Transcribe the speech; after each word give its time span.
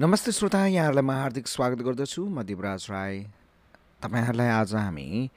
नमस्ते 0.00 0.32
श्रोता 0.32 0.58
यहाँहरूलाई 0.66 1.02
म 1.02 1.10
हार्दिक 1.10 1.46
स्वागत 1.48 1.82
गर्दछु। 1.82 2.22
म 2.24 2.42
दिवराज 2.46 2.86
राई। 2.90 3.18
तपाईँहरूलाई 3.98 4.48
आज 4.48 4.74
हामी 4.74 5.30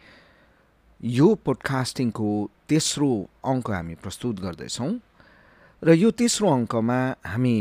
यो 1.01 1.27
पोडकास्टिङको 1.45 2.29
तेस्रो 2.69 3.09
अङ्क 3.41 3.71
हामी 3.71 3.95
प्रस्तुत 4.05 4.39
गर्दैछौँ 4.39 4.91
र 5.83 5.93
यो 5.97 6.11
तेस्रो 6.13 6.49
अङ्कमा 6.51 6.99
हामी 7.25 7.55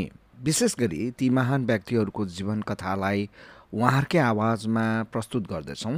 विशेष 0.45 0.77
गरी 0.77 1.11
ती 1.17 1.31
महान 1.33 1.65
व्यक्तिहरूको 1.65 2.27
जीवन 2.37 2.69
कथालाई 2.69 3.29
उहाँहरूकै 3.73 4.21
आवाजमा 4.21 4.87
प्रस्तुत 5.09 5.49
गर्दछौँ 5.49 5.97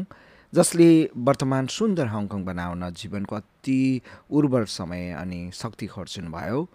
जसले 0.52 0.88
वर्तमान 1.18 1.66
सुन्दर 1.66 2.14
हङकङ 2.14 2.44
बनाउन 2.46 2.90
जीवनको 2.94 3.34
अति 3.42 3.80
उर्वर 4.30 4.64
समय 4.70 5.10
अनि 5.18 5.50
शक्ति 5.50 5.86
खर्चिनुभयो। 5.98 6.66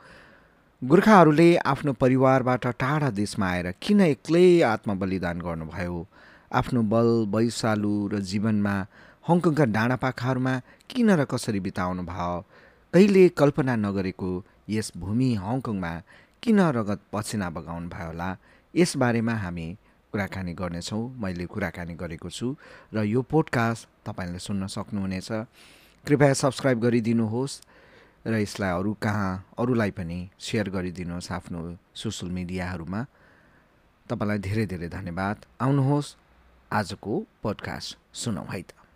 गोर्खाहरूले 0.81 1.55
आफ्नो 1.57 1.93
परिवारबाट 1.93 2.65
टाढा 2.77 3.09
देशमा 3.09 3.47
आएर 3.49 3.71
किन 3.81 4.01
एक्लै 4.01 4.61
आत्मबलिदान 4.61 5.39
गर्नुभयो? 5.41 5.95
आफ्नो 6.53 6.81
बल 6.93 7.07
वैशालु 7.33 7.93
र 8.13 8.19
जीवनमा 8.21 8.75
हङकङका 9.29 9.65
डाँडापाखाहरूमा 9.73 10.53
किन 10.85 11.09
र 11.11 11.25
कसरी 11.25 11.59
बिताउनु 11.65 12.03
भयो? 12.05 12.45
कहिले 12.93 13.23
कल्पना 13.33 13.75
नगरेको 13.75 14.29
यस 14.69 14.91
भूमि 14.97 15.33
हङकङमा 15.41 15.93
किन 16.43 16.59
रगत 16.77 16.99
पसिना 17.09 17.49
बगाउनु 17.49 17.89
भयो 17.89 18.07
होला? 18.07 18.29
यसबारेमा 18.73 19.33
हामी 19.33 19.67
कुराकानी 20.13 20.53
गर्नेछौँ। 20.53 21.03
मैले 21.17 21.45
कुराकानी 21.53 21.93
गरेको 21.97 22.29
छु 22.29 22.53
र 22.93 23.01
यो 23.01 23.21
पोडकास्ट 23.25 23.81
तपाईँले 24.05 24.39
सुन्न 24.45 24.67
सक्नुहुनेछ। 24.69 25.29
कृपया 26.05 26.33
सब्सक्राइब 26.37 26.77
गरिदिनुहोस्। 26.85 27.61
र 28.27 28.33
यसलाई 28.35 28.71
अरू 28.79 28.93
कहाँ 28.93 29.31
अरूलाई 29.57 29.91
पनि 29.91 30.19
सेयर 30.39 30.69
गरिदिनुहोस् 30.69 31.31
आफ्नो 31.31 31.59
सोसियल 31.95 32.31
मिडियाहरूमा 32.31 33.01
तपाईँलाई 34.09 34.39
धेरै 34.47 34.65
धेरै 34.67 34.89
धन्यवाद। 34.89 35.37
आउनुहोस् 35.61 36.15
आजको 36.71 37.13
पोडकास्ट 37.43 37.97
सुनौँ 38.13 38.47
है 38.51 38.61
त। 38.61 38.86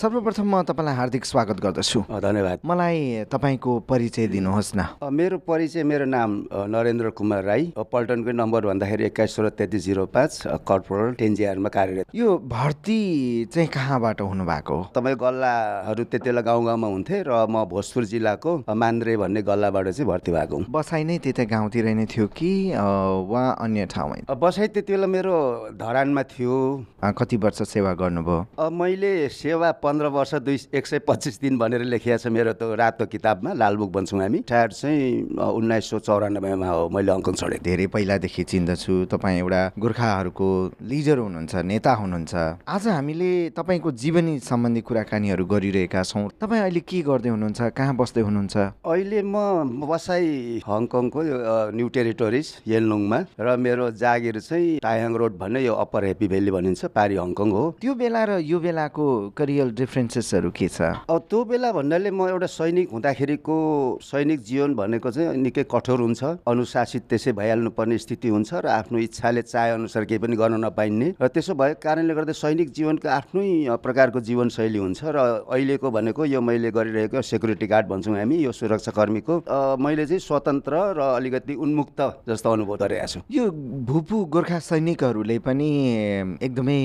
सर्वप्रथम 0.00 0.46
म 0.48 0.62
तपाईँलाई 0.64 0.96
हार्दिक 0.96 1.24
स्वागत 1.24 1.60
गर्दछु। 1.60 2.00
धन्यवाद। 2.08 2.58
मलाई 2.64 3.28
तपाईँको 3.28 3.72
परिचय 3.84 4.26
दिनुहोस् 4.32 4.72
न। 4.72 4.96
मेरो 5.12 5.38
परिचय 5.44 5.84
मेरो 5.84 6.04
नाम 6.08 6.30
नरेन्द्र 6.72 7.10
कुमार 7.12 7.44
राई। 7.44 7.64
पल्टनको 7.76 8.32
नम्बर 8.32 8.66
भन्दाखेरि 8.66 9.04
एक्काइस 9.04 9.36
सोह्र 9.36 9.48
तेत्तिस 9.60 9.84
जिरो 9.84 10.06
पाँच 10.08 10.64
कर्पोरल 10.64 11.12
टेन्जिआरमा 11.20 11.68
कार्यरत। 11.68 12.16
यो 12.16 12.28
भर्ती 12.48 13.00
चाहिँ 13.52 13.68
कहाँबाट 13.68 14.20
हुनुभएको? 14.24 14.72
हो 14.72 14.88
तपाईँ 14.96 15.16
गल्लाहरू 15.20 16.04
त्यति 16.08 16.24
बेला 16.24 16.40
गाउँ 16.48 16.64
गाउँमा 16.64 16.88
हुन्थे 16.88 17.20
र 17.28 17.44
म 17.44 17.68
भोजपुर 17.68 18.04
जिल्लाको 18.08 18.56
मान्द्रे 18.72 19.16
भन्ने 19.20 19.42
गल्लाबाट 19.44 19.88
चाहिँ 20.00 20.08
भर्ती 20.08 20.32
भएको 20.32 20.56
हुँ। 20.56 20.64
बसाइ 20.72 21.04
नै 21.04 21.18
त्यतै 21.20 21.44
गाउँतिर 21.44 21.92
नै 21.92 22.06
थियो 22.08 22.26
कि 22.32 22.72
वा 22.72 23.42
अन्य 23.60 23.84
ठाउँमै? 23.92 24.24
बसाइ 24.32 24.66
त्यति 24.72 24.92
बेला 24.96 25.06
मेरो 25.12 25.36
धरानमा 25.76 26.22
थियो। 26.32 26.56
कति 27.04 27.36
वर्ष 27.36 27.62
सेवा 27.68 27.92
गर्नुभयो? 28.00 28.70
मैले 28.72 29.28
सेवा 29.28 29.70
पन्ध्र 29.90 30.06
वर्ष 30.06 30.34
दुई 30.46 30.58
एक 30.78 30.86
सय 30.86 30.98
पच्चिस 31.02 31.40
दिन 31.42 31.58
भनेर 31.58 31.82
लेखिएको 31.82 32.18
छ 32.22 32.30
मेरो 32.30 32.52
त्यो 32.54 32.74
रातो 32.78 33.06
किताबमा 33.10 33.52
लालबुक 33.58 33.90
भन्छौँ 33.90 34.20
हामी। 34.22 34.38
टायर 34.46 34.70
चाहिँ 34.70 35.34
उन्नाइस 35.34 35.84
सौ 35.90 35.98
चौरानब्बेमा 35.98 36.68
हो 36.70 36.88
मैले 36.94 37.10
अङ्कन 37.10 37.34
छोडेको 37.34 37.64
धेरै 37.66 37.86
पहिलादेखि 37.90 38.42
चिन्दछु। 38.46 38.94
तपाईँ 39.10 39.38
एउटा 39.42 39.62
गोर्खाहरूको 39.74 40.48
लिडर 40.78 41.18
हुनुहुन्छ 41.18 41.54
नेता 41.66 41.92
हुनुहुन्छ। 42.02 42.34
आज 42.70 42.86
हामीले 42.86 43.30
तपाईँको 43.50 43.90
जीवनी 43.90 44.38
सम्बन्धी 44.38 44.80
कुराकानीहरू 44.86 45.44
गरिरहेका 45.50 46.02
छौँ। 46.06 46.38
तपाईँ 46.38 46.62
अहिले 46.70 46.80
के 46.86 47.02
गर्दै 47.10 47.30
हुनुहुन्छ? 47.34 47.60
कहाँ 47.74 47.94
बस्दै 47.98 48.22
हुनुहुन्छ? 48.22 48.54
अहिले 48.86 49.20
म 49.26 49.90
बसाइ 49.90 50.62
हङकङको 50.70 51.20
न्यू 51.74 51.88
टेरिटोरिज 51.90 52.46
येलनुङमा। 52.62 53.18
र 53.42 53.56
मेरो 53.58 53.90
जागिर 53.98 54.38
चाहिँ 54.38 54.78
टायाङ 54.86 55.12
रोड 55.18 55.34
भन्ने 55.42 55.66
यो 55.66 55.74
अप्पर 55.74 56.14
हेप्पी 56.14 56.26
भ्याली 56.30 56.50
भनिन्छ 56.54 56.94
पारी 56.94 57.18
हङकङ 57.18 57.50
हो। 57.50 57.64
त्यो 57.82 57.94
बेला 57.98 58.22
र 58.30 58.38
यो 58.38 58.58
बेलाको 58.62 59.34
करियल 59.34 59.78
डिफ्रेन्सेसहरू 59.80 60.50
के 60.52 60.68
छ? 60.68 60.80
अब 61.08 61.18
त्यो 61.30 61.44
बेला 61.44 61.72
भन्नाले 61.72 62.10
म 62.10 62.28
एउटा 62.28 62.46
सैनिक 62.46 62.88
हुँदाखेरिको 62.92 63.56
सैनिक 64.02 64.40
जीवन 64.44 64.74
भनेको 64.74 65.10
चाहिँ 65.10 65.36
निकै 65.40 65.64
कठोर 65.72 66.00
हुन्छ। 66.00 66.22
अनुशासित 66.46 67.02
त्यसै 67.10 67.32
भइहाल्नु 67.32 67.70
पर्ने 67.72 67.98
स्थिति 67.98 68.28
हुन्छ 68.28 68.50
र 68.64 68.66
आफ्नो 68.68 68.98
इच्छाले 68.98 69.42
चाहे 69.42 69.70
अनुसार 69.80 70.04
केही 70.04 70.18
पनि 70.20 70.36
गर्न 70.36 70.60
नपाइने। 70.64 71.08
र 71.16 71.26
त्यसो 71.28 71.54
भएको 71.54 71.80
कारणले 71.80 72.14
गर्दा 72.14 72.32
सैनिक 72.36 72.68
जीवनको 72.70 73.08
आफ्नै 73.08 73.48
प्रकारको 73.82 74.20
जीवनशैली 74.20 74.78
हुन्छ 74.78 75.00
र 75.04 75.16
अहिलेको 75.48 75.90
भनेको 75.90 76.24
यो 76.24 76.40
मैले 76.40 76.70
गरिरहेको 76.70 77.22
सेक्युरिटी 77.22 77.66
गार्ड 77.66 77.86
भन्छौँ 77.88 78.16
हामी 78.16 78.36
यो 78.44 78.52
सुरक्षाकर्मीको 78.52 79.34
मैले 79.80 80.06
चाहिँ 80.06 80.20
स्वतन्त्र 80.20 80.74
र 80.98 81.00
अलिकति 81.16 81.54
उन्मुक्त 81.54 82.00
जस्तो 82.28 82.48
अनुभव 82.50 82.76
गरिरहेको 82.76 83.08
छु। 83.08 83.20
यो 83.30 83.44
भूपू 83.88 84.16
गोर्खा 84.34 84.58
सैनिकहरूले 84.58 85.38
पनि 85.40 85.70
एकदमै 86.42 86.78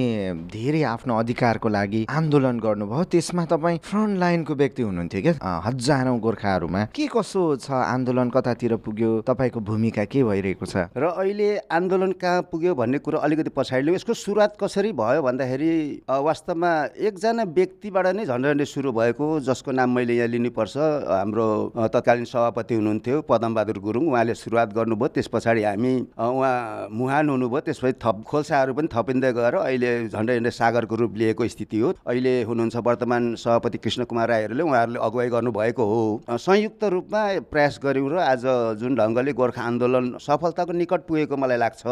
धेरै 0.53 0.81
आफ्नो 0.93 1.13
अधिकारको 1.19 1.67
लागि 1.69 2.01
आन्दोलन 2.09 2.59
गर्नुभयो। 2.85 3.03
त्यसमा 3.09 3.45
तपाईँ 3.45 3.77
फ्रन्ट 3.81 4.17
लाइनको 4.19 4.53
व्यक्ति 4.55 4.81
हुनुहुन्थ्यो 4.83 5.21
क्या? 5.21 5.33
हजारौँ 5.65 6.19
गोर्खाहरूमा। 6.19 6.81
के 6.93 7.07
कसो 7.07 7.55
छ? 7.57 7.71
आन्दोलन 7.71 8.29
कतातिर 8.29 8.75
पुग्यो? 8.77 9.21
तपाईँको 9.25 9.59
भूमिका 9.59 10.05
के 10.05 10.23
भइरहेको 10.23 10.65
छ? 10.65 10.93
र 10.93 11.03
अहिले 11.17 11.65
आन्दोलन 11.65 12.11
कहाँ 12.21 12.41
पुग्यो 12.51 12.75
भन्ने 12.75 12.97
कुरो 13.01 13.17
अलिकति 13.17 13.49
पछाडि 13.49 13.93
यसको 13.95 14.13
सुरुवात 14.13 14.57
कसरी 14.61 14.91
भयो 14.93 15.21
भन्दाखेरि 15.21 15.73
वास्तवमा 16.05 16.71
एकजना 16.93 17.43
व्यक्तिबाट 17.49 18.05
नै 18.15 18.25
झन्डै 18.25 18.65
सुरु 18.65 18.91
भएको 18.91 19.39
जसको 19.41 19.71
नाम 19.71 19.89
मैले 19.95 20.13
यहाँ 20.15 20.29
लिनुपर्छ। 20.29 20.77
हाम्रो 21.09 21.47
तत्कालीन 21.89 22.25
सभापति 22.25 22.75
हुनुहुन्थ्यो 22.75 23.21
पदमबहादुर 23.29 23.79
गुरुङ। 23.79 24.05
उहाँले 24.13 24.33
सुरुवात 24.35 24.73
गर्नुभयो। 24.75 25.07
त्यस 25.15 25.27
पछाडि 25.33 25.63
हामी 25.63 25.93
उहाँ 26.13 26.87
मुहान 26.91 27.29
हुनुभयो। 27.29 27.59
त्यसपछि 27.65 27.97
थप 28.03 28.23
खोल्साहरू 28.27 28.73
पनि 28.73 28.87
थपिँदै 28.93 29.31
गएर 29.33 29.55
अहिले 29.55 29.91
झन्डै 30.09 30.33
झन्डै 30.37 30.51
सागरको 30.51 30.95
रूप 30.95 31.11
लिएको 31.17 31.47
स्थिति 31.47 31.79
हो। 31.79 31.93
अहिले 32.05 32.33
हुनुहुन्छ 32.65 32.85
वर्तमान 32.87 33.23
सभापति 33.37 33.77
कृष्ण 33.77 34.03
कुमार 34.09 34.27
राईहरूले। 34.29 34.63
उहाँहरूले 34.63 34.99
अगुवाई 34.99 35.29
गर्नुभएको 35.29 35.83
हो। 35.85 36.37
संयुक्त 36.37 36.83
रूपमा 36.83 37.21
प्रयास 37.51 37.79
गऱ्यौँ 37.83 38.09
र 38.09 38.17
आज 38.17 38.45
जुन 38.81 38.95
ढङ्गले 38.95 39.33
गोर्खा 39.33 39.61
आन्दोलन 39.61 40.17
सफलताको 40.17 40.73
निकट 40.73 41.01
पुगेको 41.07 41.37
मलाई 41.37 41.57
लाग्छ 41.57 41.83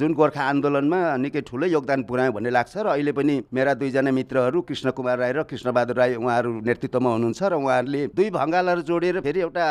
जुन 0.00 0.12
गोर्खा 0.14 0.42
आन्दोलनमा 0.42 1.00
निकै 1.20 1.40
ठुलो 1.44 1.66
योगदान 1.66 2.02
पुर्यायो 2.08 2.32
भन्ने 2.32 2.50
लाग्छ 2.50 2.76
र 2.76 2.86
अहिले 2.96 3.12
पनि 3.12 3.34
मेरा 3.52 3.74
दुईजना 3.74 4.10
मित्रहरू 4.10 4.60
कृष्ण 4.64 4.90
कुमार 4.96 5.18
राई 5.18 5.32
र 5.32 5.42
कृष्णबहादुर 5.52 5.96
राई 5.96 6.14
उहाँहरू 6.16 6.50
नेतृत्वमा 6.64 7.10
हुनुहुन्छ 7.12 7.42
र 7.42 7.54
उहाँहरूले 7.60 8.02
दुई 8.16 8.28
भङ्गालहरू 8.32 8.82
जोडेर 8.88 9.20
फेरि 9.20 9.40
एउटा 9.40 9.66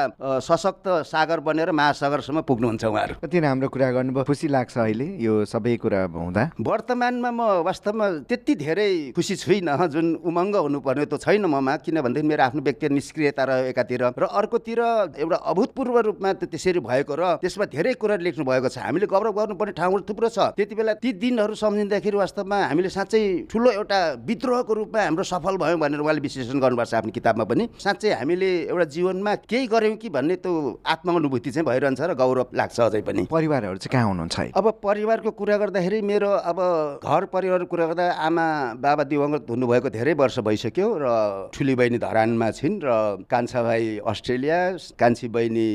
सशक्त 0.46 0.86
सागर 1.10 1.40
बनेर 1.42 1.72
महासागरसम्म 1.72 2.42
पुग्नुहुन्छ 2.46 2.84
उहाँहरू। 2.86 3.14
कति 3.26 3.40
राम्रो 3.40 3.70
कुरा 3.74 3.92
गर्नुभयो। 3.92 4.24
खुसी 4.30 4.48
लाग्छ 4.48 4.78
अहिले 4.78 5.08
यो 5.26 5.34
सबै 5.46 5.76
कुरा 5.82 6.02
हुँदा। 6.14 6.44
वर्तमानमा 6.62 7.32
म 7.32 7.42
वास्तवमा 7.66 8.08
त्यति 8.30 8.54
धेरै 8.56 8.92
खुसी 9.16 9.36
छुइनँ 9.36 9.88
जुन 9.88 10.08
उमङ्ग 10.22 10.51
हुनुपर्ने 10.60 11.06
त 11.06 11.16
छैन 11.22 11.46
ममा 11.46 11.76
किनभनेदेखि 11.86 12.28
मेरो 12.28 12.44
आफ्नो 12.44 12.62
व्यक्ति 12.62 12.90
निष्क्रियता 12.90 13.44
रह्यो 13.44 13.66
एकातिर 13.72 14.04
र 14.18 14.26
अर्कोतिर 14.26 14.80
एउटा 15.22 15.38
अभूतपूर्व 15.52 16.00
रूपमा 16.08 16.34
त्यसरी 16.44 16.80
भएको 16.80 17.14
र 17.16 17.24
त्यसमा 17.42 17.66
धेरै 17.72 17.94
कुरा 17.96 18.16
लेख्नु 18.20 18.44
भएको 18.46 18.70
छ। 18.70 18.78
हामीले 18.82 19.06
गौरव 19.08 19.32
गर्नुपर्ने 19.32 19.74
ठाउँहरू 19.78 20.04
थुप्रो 20.10 20.30
छ। 20.30 20.54
त्यति 20.58 20.76
बेला 20.76 20.94
ती 21.00 21.10
दिनहरू 21.14 21.56
सम्झिँदाखेरि 21.56 22.18
वास्तवमा 22.18 22.58
हामीले 22.72 22.90
साँच्चै 22.90 23.22
ठुलो 23.52 23.70
एउटा 23.72 24.00
विद्रोहको 24.28 24.74
रूपमा 24.74 25.02
हाम्रो 25.02 25.24
सफल 25.24 25.58
भयौँ 25.58 25.80
भनेर 25.80 26.00
उहाँले 26.02 26.22
विश्लेषण 26.22 26.60
गर्नुपर्छ 26.60 26.94
आफ्नो 26.94 27.12
किताबमा 27.12 27.44
पनि। 27.46 27.64
साँच्चै 27.80 28.12
हामीले 28.20 28.50
एउटा 28.70 28.86
जीवनमा 28.96 29.36
केही 29.48 29.68
गऱ्यौँ 29.68 29.96
कि 29.98 30.10
भन्ने 30.10 30.36
त्यो 30.42 30.52
आत्मानुभूति 30.86 31.52
चाहिँ 31.52 31.66
भइरहन्छ 31.66 32.02
र 32.02 32.14
गौरव 32.16 32.48
लाग्छ 32.56 32.80
अझै 32.82 33.02
पनि। 33.02 33.26
परिवारहरू 33.32 33.78
चाहिँ 33.78 33.92
कहाँ 33.92 34.08
हुनुहुन्छ 34.08 34.40
है? 34.40 34.52
अब 34.56 34.66
परिवारको 34.84 35.32
कुरा 35.32 35.58
गर्दाखेरि 35.58 36.02
मेरो 36.02 36.30
अब 36.30 36.60
घर 37.04 37.26
परिवारको 37.34 37.70
कुरा 37.72 37.86
गर्दा 37.88 38.06
आमा 38.28 38.46
बाबा 38.82 39.04
दिवङ्गत 39.04 39.50
हुनुभएको 39.50 39.90
धेरै 39.90 40.14
वर्ष 40.14 40.40
भइसक्यो 40.42 40.88
र 41.02 41.06
ठुली 41.54 41.76
बहिनी 41.76 41.98
धरानमा 41.98 42.50
छिन् 42.52 42.80
र 42.84 42.90
कान्छा 43.32 43.62
भाइ 43.64 43.98
अस्ट्रेलिया 44.12 44.60
कान्छी 45.00 45.28
बहिनी 45.36 45.70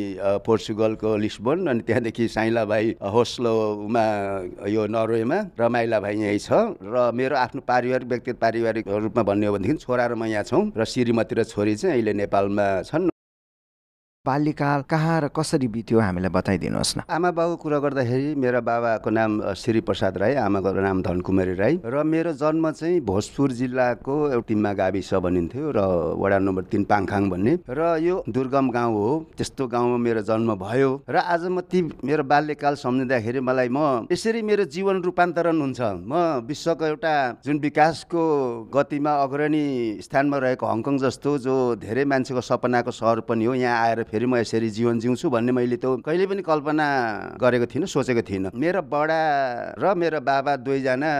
पोर्चुगलको 0.47 1.17
लिस्बन 1.17 1.67
अनि 1.67 1.81
त्यहाँदेखि 1.87 2.29
साइला 2.29 2.65
भाइ 2.65 2.95
होस्लोमा 3.15 4.07
यो 4.69 4.87
नर्वेमा 4.87 5.39
र 5.61 5.69
माइला 5.69 6.01
भाइ 6.01 6.15
यहीँ 6.23 6.39
छ 6.39 6.79
र 6.85 7.11
मेरो 7.15 7.37
आफ्नो 7.37 7.61
पारिवारिक 7.67 8.09
व्यक्तिगत 8.09 8.39
पारिवारिक 8.41 8.89
रूपमा 8.89 9.23
भन्ने 9.23 9.47
हो 9.47 9.53
भनेदेखि 9.55 9.85
छोरा 9.85 10.07
र 10.07 10.15
म 10.15 10.25
यहाँ 10.31 10.45
छौँ 10.45 10.73
र 10.77 10.85
श्रीमती 10.85 11.35
र 11.35 11.45
छोरी 11.45 11.75
चाहिँ 11.77 11.95
अहिले 11.95 12.13
नेपालमा 12.23 12.67
छन्। 12.91 13.11
बाल्यकाल 14.27 14.83
कहाँ 14.91 15.21
र 15.21 15.29
कसरी 15.31 15.69
बित्यो 15.71 16.01
हामीलाई 16.01 16.31
बताइदिनुहोस् 16.35 16.97
न। 16.99 17.01
आमा 17.07 17.31
बाबुको 17.31 17.63
कुरा 17.63 17.79
गर्दाखेरि 17.79 18.35
मेरो 18.35 18.61
बाबाको 18.61 19.11
नाम 19.11 19.31
श्री 19.55 19.81
प्रसाद 19.87 20.19
राई 20.19 20.35
आमाको 20.43 20.71
नाम 20.83 21.03
धनकुमारी 21.03 21.55
राई 21.55 21.75
र 21.85 22.03
मेरो 22.05 22.33
जन्म 22.35 22.71
चाहिँ 22.71 23.01
भोजपुर 23.07 23.53
जिल्लाको 23.53 24.15
एउटा 24.29 24.47
टिम्मा 24.49 24.73
गाविस 24.75 25.13
भनिन्थ्यो 25.23 25.71
र 25.71 25.81
वडा 26.19 26.39
नम्बर 26.39 26.63
तिन 26.73 26.85
पाङखाङ 26.91 27.31
भन्ने। 27.31 27.55
र 27.71 27.81
यो 28.03 28.23
दुर्गम 28.27 28.71
गाउँ 28.71 28.95
हो 28.95 29.09
त्यस्तो 29.39 29.67
गाउँमा 29.67 29.97
मेरो 29.97 30.23
जन्म 30.27 30.55
भयो 30.59 30.91
र 31.07 31.17
आज 31.17 31.47
म 31.47 31.61
ती 31.63 31.83
मेरो 32.03 32.25
बाल्यकाल 32.27 32.75
सम्झिँदाखेरि 32.83 33.41
मलाई 33.41 33.69
म 33.71 34.11
यसरी 34.11 34.43
मेरो 34.43 34.65
जीवन 34.67 35.03
रूपान्तरण 35.07 35.61
हुन्छ। 35.61 35.81
म 36.03 36.43
विश्वको 36.47 36.85
एउटा 36.87 37.15
जुन 37.47 37.59
विकासको 37.63 38.23
गतिमा 38.75 39.13
अग्रणी 39.23 39.67
स्थानमा 40.03 40.37
रहेको 40.39 40.67
हङकङ 40.67 40.99
जस्तो 40.99 41.31
जो 41.47 41.55
धेरै 41.79 42.05
मान्छेको 42.05 42.41
सपनाको 42.41 42.91
सहर 42.91 43.21
पनि 43.29 43.45
हो 43.45 43.55
यहाँ 43.55 43.77
आएर 43.87 44.03
गर्दाखेरि 44.17 44.27
म 44.27 44.37
यसरी 44.41 44.69
जीवन 44.73 44.99
जिउँछु 45.01 45.29
भन्ने 45.29 45.53
मैले 45.53 45.77
त 45.77 46.01
कहिले 46.01 46.27
पनि 46.27 46.43
कल्पना 46.43 46.87
गरेको 47.37 47.67
थिइनँ 47.69 47.87
सोचेको 47.87 48.23
थिइनँ। 48.25 48.51
मेरो 48.57 48.81
बडा 48.83 49.21
र 49.77 49.95
मेरो 49.95 50.21
बाबा 50.21 50.57
दुईजना 50.65 51.11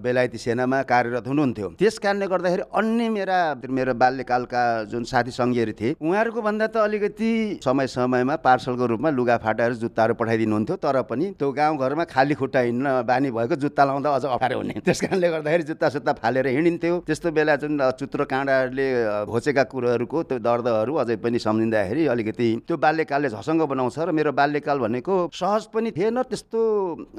बेलायती 0.00 0.38
सेनामा 0.38 0.82
कार्यरत 0.88 1.26
हुनुहुन्थ्यो। 1.28 1.68
त्यस 1.76 1.98
कारणले 2.00 2.26
गर्दाखेरि 2.26 2.62
अन्य 2.72 3.08
मेरा 3.12 3.38
मेरो 3.60 3.94
बाल्यकालका 3.94 4.62
जुन 4.88 5.04
साथी 5.04 5.30
सङ्गीहरू 5.30 5.72
थिए 5.76 5.94
उहाँहरूको 6.00 6.40
भन्दा 6.40 6.66
त 6.66 6.76
अलिकति 6.80 7.60
समय 7.60 7.86
समयमा 7.86 8.36
पार्सलको 8.40 8.84
रूपमा 8.86 9.10
लुगा 9.12 9.36
फाटाहरू 9.44 9.74
जुत्ताहरू 9.84 10.14
पठाइदिनुहुन्थ्यो 10.16 10.76
तर 10.80 10.96
पनि 11.04 11.26
त्यो 11.36 11.48
गाउँघरमा 11.52 12.04
खाली 12.08 12.34
खुट्टा 12.40 12.60
हिँड्न 12.60 12.86
बानी 13.04 13.30
भएको 13.30 13.54
जुत्ता 13.60 13.84
लाउँदा 13.84 14.08
अझ 14.16 14.24
अप्ठ्यारो 14.24 14.56
हुने। 14.56 14.74
त्यस 14.80 15.00
कारणले 15.04 15.28
गर्दाखेरि 15.28 15.64
जुत्ता 15.68 15.88
सुत्ता 15.92 16.12
फालेर 16.16 16.46
हिँडिन्थ्यो। 16.56 16.94
त्यस्तो 17.06 17.28
बेला 17.36 17.56
जुन 17.60 17.72
चुत्रो 18.00 18.24
काँडाहरूले 18.24 18.86
घोचेका 19.28 19.62
कुरोहरूको 19.72 20.18
त्यो 20.22 20.38
दर्दहरू 20.40 20.92
अझै 21.02 21.16
पनि 21.20 21.38
सम्झिँदाखेरि 21.38 22.06
अलिकति 22.06 22.29
त्यो 22.32 22.76
बाल्यकालले 22.76 23.28
झसङ्ग 23.30 23.62
बनाउँछ 23.70 23.98
र 23.98 24.10
मेरो 24.12 24.32
बाल्यकाल 24.32 24.78
भनेको 24.78 25.14
सहज 25.32 25.64
पनि 25.74 25.90
थिएन 25.90 26.22
त्यस्तो 26.22 26.60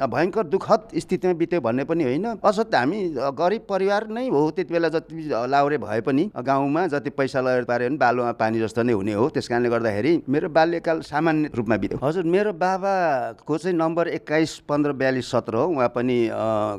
भयङ्कर 0.08 0.44
दुःखद 0.48 0.82
स्थितिमा 0.96 1.34
बित्यो 1.34 1.62
भन्ने 1.62 1.84
पनि 1.84 2.04
होइन। 2.04 2.26
असत 2.44 2.76
हामी 2.76 3.00
गरिब 3.38 3.62
परिवार 3.70 4.08
नै 4.08 4.28
हो 4.30 4.42
त्यति 4.52 4.74
बेला 4.74 4.90
जति 4.90 5.30
लाउरे 5.48 5.78
भए 5.78 6.02
पनि 6.02 6.24
गाउँमा 6.36 6.88
जति 6.88 7.10
पैसा 7.18 7.42
लगाएर 7.42 7.64
पाऱ्यो 7.66 7.90
भने 7.90 7.98
बालुवा 7.98 8.32
पानी 8.40 8.60
जस्तो 8.60 8.84
नै 8.84 8.94
हुने 8.94 9.14
हो। 9.14 9.28
त्यस 9.30 9.48
कारणले 9.48 9.70
गर्दाखेरि 9.70 10.14
मेरो 10.30 10.50
बाल्यकाल 10.50 11.02
सामान्य 11.02 11.50
रूपमा 11.56 11.78
बित्यो। 11.78 12.00
हजुर 12.04 12.24
मेरो 12.26 12.54
बाबाको 12.54 13.58
चाहिँ 13.58 13.78
नम्बर 13.78 14.08
एक्काइस 14.08 14.58
पन्ध्र 14.70 14.92
बयालिस 14.94 15.32
सत्र 15.32 15.56
हो। 15.56 15.66
उहाँ 15.72 15.90
पनि 15.96 16.18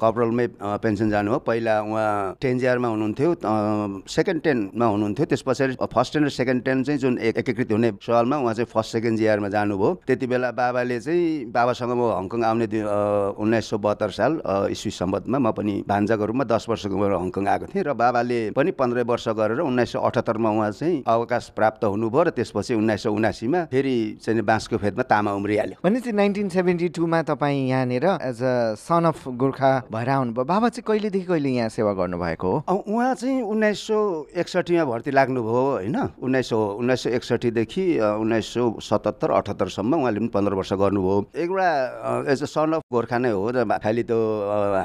कपरलमै 0.03 0.47
पेन्सन 0.83 1.11
जानु 1.11 1.31
हो। 1.33 1.39
पहिला 1.47 1.81
उहाँ 1.83 2.37
टेन्जिआरमा 2.43 2.89
हुनुहुन्थ्यो 2.89 3.31
सेकेन्ड 4.09 4.41
टेनमा 4.43 4.87
हुनुहुन्थ्यो। 4.87 5.27
त्यस 5.27 5.43
पछाडि 5.47 5.77
फर्स्ट 5.93 6.13
टेन 6.15 6.25
र 6.25 6.29
सेकेन्ड 6.31 6.63
टेन 6.65 6.83
चाहिँ 6.83 6.99
जुन 7.01 7.19
एकीकृत 7.19 7.73
हुने 7.73 7.91
सवालमा 8.23 8.37
उहाँ 8.39 8.55
चाहिँ 8.55 8.71
फर्स्ट 8.71 8.93
सेकेन्ड 8.93 9.19
जिआरमा 9.19 9.49
जानुभयो। 9.49 9.91
त्यति 10.07 10.27
बेला 10.27 10.51
बाबाले 10.55 10.99
चाहिँ 11.01 11.51
बाबासँग 11.51 11.93
म 11.93 12.03
हङकङ 12.23 12.43
आउने 12.45 12.67
उन्नाइस 13.35 13.67
सौ 13.71 13.79
बहत्तर 13.79 14.11
साल 14.11 14.33
इस्वी 14.71 14.91
सम्बन्धमा 14.93 15.39
म 15.39 15.51
पनि 15.51 15.75
भान्जाको 15.89 16.25
रूपमा 16.31 16.45
दस 16.47 16.67
वर्षको 16.71 16.95
उमेर 16.95 17.13
हङकङ 17.19 17.47
आएको 17.47 17.67
थिएँ 17.75 17.83
र 17.83 17.93
बाबाले 17.99 18.39
पनि 18.55 18.71
पन्ध्र 18.79 19.03
वर्ष 19.03 19.29
गरेर 19.35 19.61
उन्नाइस 19.67 19.93
सौ 19.93 19.99
अठहत्तरमा 19.99 20.51
उहाँ 20.51 20.71
चाहिँ 20.71 21.03
अवकाश 21.03 21.49
प्राप्त 21.59 21.85
हुनुभयो 21.85 22.23
र 22.23 22.31
त्यसपछि 22.31 22.75
उन्नाइस 22.75 23.03
सौ 23.03 23.11
उनासीमा 23.11 23.61
फेरि 23.75 23.97
चाहिँ 24.23 24.43
बाँसको 24.43 24.77
फेदमा 24.79 25.03
तामा 25.03 25.33
उम्रिहाल्यो। 25.35 25.83
भनेपछि 25.83 26.13
नाइन्टिन 26.13 26.49
सेभेन्टी 26.49 26.89
टूमा 26.95 27.23
तपाईँ 27.27 27.59
यहाँनिर 27.69 28.07
as 28.23 28.43
a 28.43 28.55
son 28.79 29.05
of 29.11 29.29
Gorkha 29.35 29.73
भएर 29.91 30.09
आउनुभयो। 30.09 30.45
बाबा 30.47 30.69
चाहिँ 30.69 30.87
कहिलेदेखि 30.87 31.27
कहिले 31.27 31.51
यहाँ 31.59 31.69
सेवा 31.69 31.93
गर्नुभएको 31.99 32.47
हो? 32.47 32.59
उहाँ 32.87 33.15
चाहिँ 33.15 33.43
उन्नाइस 33.43 33.79
सौ 33.87 33.99
एकसट्ठीमा 34.37 34.85
भर्ती 34.85 35.11
लाग्नुभयो 35.11 35.63
होइन? 35.83 35.97
उन्नाइस 36.23 36.49
सौ 36.49 36.59
उन्नाइस 36.79 37.03
सौ 37.03 37.11
एकसट्ठीदेखि 37.11 37.85
उन्नाइस 38.21 38.47
सौ 38.55 38.63
सतहत्तर 38.81 39.31
अठहत्तरसम्म 39.31 39.93
उहाँले 39.97 40.21
पनि 40.21 40.29
पन्ध्र 40.35 40.55
वर्ष 40.55 40.73
गर्नुभयो। 40.83 41.17
एउटा 41.35 41.69
as 42.33 42.43
a 42.43 42.47
son 42.47 42.73
of 42.77 42.83
Gorkha 42.93 43.19
नै 43.19 43.31
हो 43.31 43.51
र 43.51 43.65
खालि 43.65 44.03
त्यो 44.09 44.19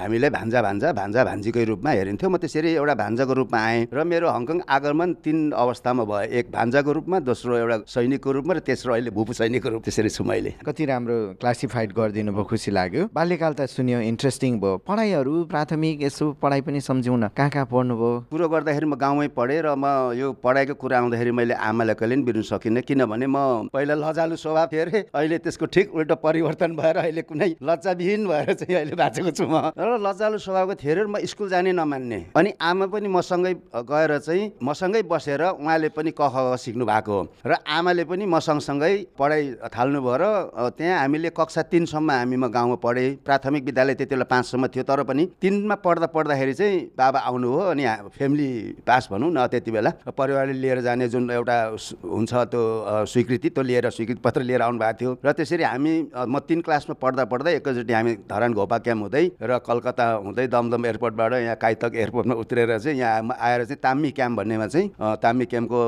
हामीलाई 0.02 0.30
भान्जा 0.30 0.62
भान्जा 0.62 0.92
भान्जा 0.94 1.24
भान्जीकै 1.24 1.64
रूपमा 1.72 1.92
हेरिन्थ्यो। 1.92 2.30
म 2.30 2.38
त्यसरी 2.38 2.70
एउटा 2.78 2.96
भान्जाको 2.96 3.34
रूपमा 3.34 3.60
आएँ 3.60 3.88
र 3.94 4.04
मेरो 4.04 4.28
हङकङ 4.30 4.58
आगमन 4.68 5.14
तिन 5.24 5.38
अवस्थामा 5.52 6.04
भयो। 6.04 6.32
एक 6.40 6.52
भान्जाको 6.52 6.92
रूपमा 6.98 7.18
दोस्रो 7.28 7.58
एउटा 7.58 7.78
सैनिकको 7.88 8.32
रूपमा 8.32 8.54
र 8.54 8.60
तेस्रो 8.64 8.94
अहिले 8.94 9.12
भूपू 9.12 9.34
सैनिकको 9.34 9.70
रूप। 9.70 9.82
त्यसरी 9.88 10.10
छु 10.10 10.24
मैले 10.24 10.52
कति 10.66 10.86
राम्रो 10.86 11.18
क्लासिफाइड 11.42 11.90
गरिदिनु 11.94 12.32
भयो 12.34 12.44
खुसी 12.44 12.72
लाग्यो। 12.72 13.10
बाल्यकाल 13.14 13.54
त 13.54 13.66
सुन्यो 13.70 14.00
इन्ट्रेस्टिङ 14.12 14.60
भयो। 14.60 14.78
पढाइहरू 14.88 15.34
प्राथमिक 15.52 16.02
यसो 16.04 16.26
पढाइ 16.42 16.62
पनि 16.68 16.82
सम्झौँ 16.82 17.18
न 17.18 17.28
कहाँ 17.38 17.50
कहाँ 17.50 17.66
पढ्नुभयो? 17.72 18.12
कुरो 18.32 18.46
गर्दाखेरि 18.50 18.88
म 18.88 18.96
गाउँमै 18.96 19.28
पढेँ 19.38 19.62
र 19.66 19.76
म 19.76 20.14
यो 20.16 20.34
पढाइको 20.44 20.74
कुरा 20.76 20.98
आउँदाखेरि 20.98 21.32
मैले 21.32 21.54
आमालाई 21.54 21.96
कहिले 21.96 22.16
पनि 22.16 22.24
बिर्नु 22.24 22.44
सकिनँ। 22.52 22.86
किनभने 23.08 23.28
म 23.28 23.70
पहिला 23.72 23.96
लजालु 23.96 24.36
स्वभाव 24.36 24.68
अरे 24.68 25.00
अहिले 25.16 25.38
त्यसको 25.40 25.66
ठिक 25.66 25.96
उल्टो 25.96 26.16
परिवर्तन 26.20 26.76
भएर 26.76 26.98
अहिले 26.98 27.22
कुनै 27.24 27.56
लज्जाविहीन 27.64 28.28
भएर 28.28 28.54
चाहिँ 28.54 28.76
अहिले 28.76 28.96
बाँचेको 28.96 29.32
छु 29.32 29.46
म। 29.48 29.72
र 29.80 29.98
लजालु 30.04 30.38
स्वभावको 30.38 30.76
थिएँ 30.76 30.96
र 30.96 31.08
म 31.08 31.24
स्कुल 31.24 31.50
जाने 31.50 31.72
नमान्ने। 31.72 32.20
अनि 32.36 32.54
आमा 32.60 32.86
पनि 32.92 33.08
मसँगै 33.08 33.54
गएर 33.88 34.18
चाहिँ 34.20 34.52
मसँगै 34.60 35.02
बसेर 35.08 35.44
उहाँले 35.56 35.90
पनि 35.96 36.12
क 36.12 36.22
सिक्नु 36.60 36.86
भएको 36.86 37.12
हो। 37.12 37.28
र 37.48 37.56
आमाले 37.64 38.04
पनि 38.04 38.26
म 38.28 38.40
सँगसँगै 38.40 39.16
पढाइ 39.16 39.72
थाल्नुभयो 39.72 40.16
र 40.20 40.70
त्यहाँ 40.78 41.00
हामीले 41.00 41.30
कक्षा 41.32 41.62
तिनसम्म 41.72 42.12
हामी 42.12 42.36
म 42.36 42.48
गाउँमा 42.52 42.76
पढेँ। 42.84 43.16
प्राथमिक 43.24 43.64
विद्यालय 43.64 43.96
त्यति 43.96 44.16
बेला 44.16 44.26
पाँचसम्म 44.28 44.68
थियो 44.68 44.84
तर 44.84 45.04
पनि 45.08 45.24
तिनमा 45.42 45.76
पढ्दा 45.80 46.08
पढ्दाखेरि 46.12 46.54
चाहिँ 46.54 46.92
बाबा 46.98 47.20
आउनुभयो 47.20 47.64
अनि 47.72 47.84
फ्यामिली 48.18 48.50
पास 48.84 49.08
भनौँ 49.12 49.32
न 49.32 49.48
त्यति 49.48 49.72
बेला। 49.72 49.92
परिवारले 50.12 50.54
लिएर 50.54 50.82
जाने 50.82 51.08
जुन 51.08 51.32
एउटा 51.32 51.58
हुन्छ 52.04 52.34
त्यो 52.52 52.62
स्वीकृति 53.06 53.50
त्यो 53.50 53.64
लिएर 53.64 53.90
स्वीकृति 53.90 54.22
पत्र 54.24 54.42
लिएर 54.42 54.62
आउनु 54.62 54.80
भएको 54.80 54.98
थियो। 55.00 55.12
र 55.26 55.32
त्यसरी 55.32 55.64
हामी 55.64 55.94
म 56.16 56.40
तिन 56.48 56.62
क्लासमा 56.62 56.96
पढ्दा 57.02 57.26
पढ्दा 57.26 57.50
एकैचोटि 57.52 57.94
हामी 57.94 58.14
धरान 58.30 58.54
घोपा 58.54 58.78
क्याम्प 58.78 59.02
हुँदै 59.04 59.26
र 59.42 59.58
कलकत्ता 59.68 60.06
हुँदै 60.26 60.48
दमदम 60.48 60.86
एयरपोर्टबाट 60.86 61.34
यहाँ 61.34 61.56
काइतक 61.62 61.92
एयरपोर्टमा 61.96 62.36
उत्रेर 62.36 62.78
चाहिँ 62.80 63.00
यहाँ 63.00 63.38
आएर 63.40 63.64
चाहिँ 63.66 63.80
ताम्मी 63.84 64.12
क्याम्प 64.12 64.38
भन्नेमा 64.38 64.68
चाहिँ 64.68 64.90
ताम्मी 65.22 65.46
क्याम्पको 65.46 65.80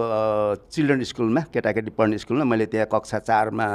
चिल्ड्रेन 0.71 1.03
स्कुलमा 1.03 1.41
केटाकेटी 1.53 1.91
पढ्ने 1.97 2.17
स्कुलमा 2.17 2.45
मैले 2.45 2.65
त्यहाँ 2.65 2.87
कक्षा 2.91 3.19
चारमा 3.19 3.67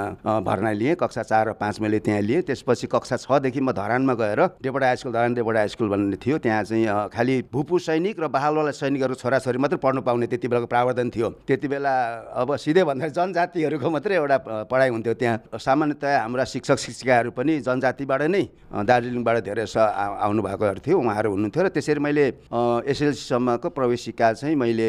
भर्ना 0.44 0.72
लिएँ। 0.72 0.94
कक्षा 0.94 1.22
चार 1.22 1.48
र 1.48 1.52
पाँच 1.54 1.81
मैले 1.81 1.98
त्यहाँ 1.98 2.20
लिएँ। 2.20 2.42
त्यसपछि 2.42 2.86
कक्षा 2.86 3.16
छदेखि 3.16 3.60
म 3.60 3.72
धरानमा 3.72 4.14
गएर 4.14 4.40
डेपडा 4.62 4.86
हाई 4.86 4.96
स्कुल 4.96 5.12
धरान 5.12 5.34
डेपडा 5.34 5.58
हाई 5.58 5.69
स्कुल 5.69 5.88
भन्ने 5.88 6.16
थियो। 6.16 6.38
त्यहाँ 6.38 6.62
चाहिँ 6.64 7.08
खालि 7.14 7.34
भुपु 7.52 7.78
सैनिक 7.78 8.20
र 8.20 8.28
बहालवाला 8.28 8.70
सैनिकहरू 8.72 9.14
छोराछोरी 9.14 9.58
मात्रै 9.58 9.78
पढ्नु 9.78 10.00
पाउने 10.02 10.26
त्यति 10.26 10.48
बेलाको 10.48 10.66
प्रावधान 10.66 11.10
थियो। 11.10 11.28
त्यति 11.46 11.69
बेला 11.69 11.92
अब 12.36 12.56
सिधै 12.56 12.84
भन्दा 12.84 13.08
जनजातिहरूको 13.24 13.88
मात्रै 13.90 14.14
एउटा 14.20 14.36
पढाइ 14.68 14.88
हुन्थ्यो 14.92 15.14
त्यहाँ। 15.16 15.56
सामान्यतया 15.56 16.20
हाम्रा 16.20 16.44
शिक्षक 16.44 16.78
शिक्षिकाहरू 16.84 17.30
पनि 17.32 17.52
जनजातिबाट 17.64 18.22
नै 18.28 18.42
दार्जिलिङबाट 18.84 19.36
धेरै 19.48 19.64
आउनु 19.64 20.40
भएकोहरू 20.44 20.80
थियो 20.84 20.96
उहाँहरू 21.00 21.28
हुनुहुन्थ्यो 21.32 21.62
र 21.64 21.68
त्यसरी 21.72 22.00
मैले 22.04 22.24
एसएलसीसम्मको 22.84 23.68
प्रवेशिका 23.72 24.32
चाहिँ 24.44 24.56
मैले 24.60 24.88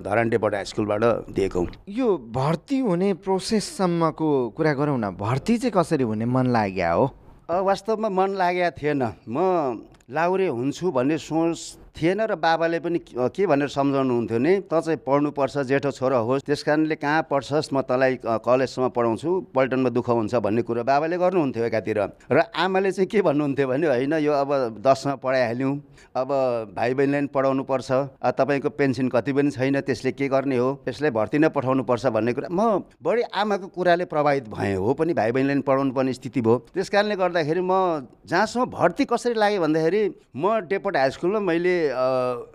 धरान 0.00 0.28
डेपट 0.32 0.54
हाई 0.54 0.64
स्कुलबाट 0.72 1.28
दिएको 1.36 1.60
यो 1.92 2.08
भर्ती 2.32 2.78
हुने 2.88 3.08
प्रोसेससम्मको 3.20 4.28
कुरा 4.56 4.72
गरौँ 4.80 4.98
न। 4.98 5.12
भर्ती 5.20 5.56
चाहिँ 5.58 5.72
कसरी 5.76 6.04
हुने? 6.08 6.24
मन 6.24 6.46
लाग्यो 6.56 6.92
हो? 6.96 7.04
वास्तवमा 7.50 8.08
मन 8.08 8.30
लागेको 8.40 8.76
थिएन। 8.80 9.02
म 9.28 9.36
लाउरे 10.10 10.48
हुन्छु 10.48 10.90
भन्ने 10.90 11.18
सोच 11.18 11.83
थिएन 11.94 12.20
र 12.26 12.34
बाबाले 12.34 12.78
पनि 12.82 12.98
के 13.06 13.46
भनेर 13.46 13.68
सम्झाउनुहुन्थ्यो 13.70 14.38
नि 14.38 14.54
त 14.66 14.82
चाहिँ 14.82 14.98
पढ्नुपर्छ 15.06 15.58
जेठो 15.70 15.90
छोरा 15.94 16.18
होस्। 16.26 16.42
त्यस 16.42 16.62
कारणले 16.66 16.94
कहाँ 16.98 17.22
पढ्छस्? 17.30 17.70
म 17.70 17.86
तँलाई 17.86 18.18
कलेजसम्म 18.42 18.88
पढाउँछु। 18.90 19.30
पल्टनमा 19.54 19.90
दुःख 19.94 20.08
हुन्छ 20.10 20.34
भन्ने 20.42 20.62
कुरो 20.66 20.82
बाबाले 20.82 21.16
गर्नुहुन्थ्यो 21.22 21.64
एकातिर। 21.64 21.98
र 22.34 22.38
आमाले 22.50 22.90
चाहिँ 22.90 23.06
के 23.06 23.22
भन्नुहुन्थ्यो 23.22 23.66
भने 23.68 23.86
होइन 23.86 24.14
यो 24.26 24.32
अब 24.34 24.82
दसमा 24.82 25.14
पढाइहाल्यौँ। 25.22 25.74
अब 26.14 26.28
भाइ 26.74 26.94
बहिनीलाई 26.94 27.20
पनि 27.20 27.30
पढाउनु 27.30 27.62
पर्छ 27.62 27.90
तपाईँको 28.22 28.70
पेन्सन 28.74 29.08
कति 29.14 29.32
पनि 29.32 29.50
छैन 29.50 29.80
त्यसले 29.86 30.12
के 30.18 30.28
गर्ने 30.28 30.56
हो? 30.58 30.82
त्यसलाई 30.84 31.10
भर्ती 31.10 31.38
नै 31.38 31.48
पठाउनु 31.54 31.82
पर्छ 31.86 32.06
भन्ने 32.10 32.32
कुरा। 32.34 32.48
म 32.50 32.82
बढी 33.02 33.22
आमाको 33.22 33.66
कुराले 33.70 34.04
प्रभावित 34.10 34.48
भएँ 34.50 34.74
हो 34.74 34.94
पनि 34.94 35.14
भाइ 35.14 35.30
बहिनीलाई 35.30 35.54
पनि 35.54 35.62
पढाउनु 35.62 35.92
पर्ने 35.94 36.12
स्थिति 36.12 36.40
भयो। 36.42 36.58
त्यस 36.74 36.88
कारणले 36.90 37.16
गर्दाखेरि 37.22 37.62
म 37.62 38.06
जहाँसम्म 38.26 38.64
भर्ती 38.66 39.04
कसरी 39.06 39.34
लाग्यो 39.34 39.60
भन्दाखेरि 39.62 40.02
म 40.34 40.58
डेपोट 40.66 40.96
हाई 40.96 41.10
स्कुलमा 41.10 41.40
मैले 41.40 41.74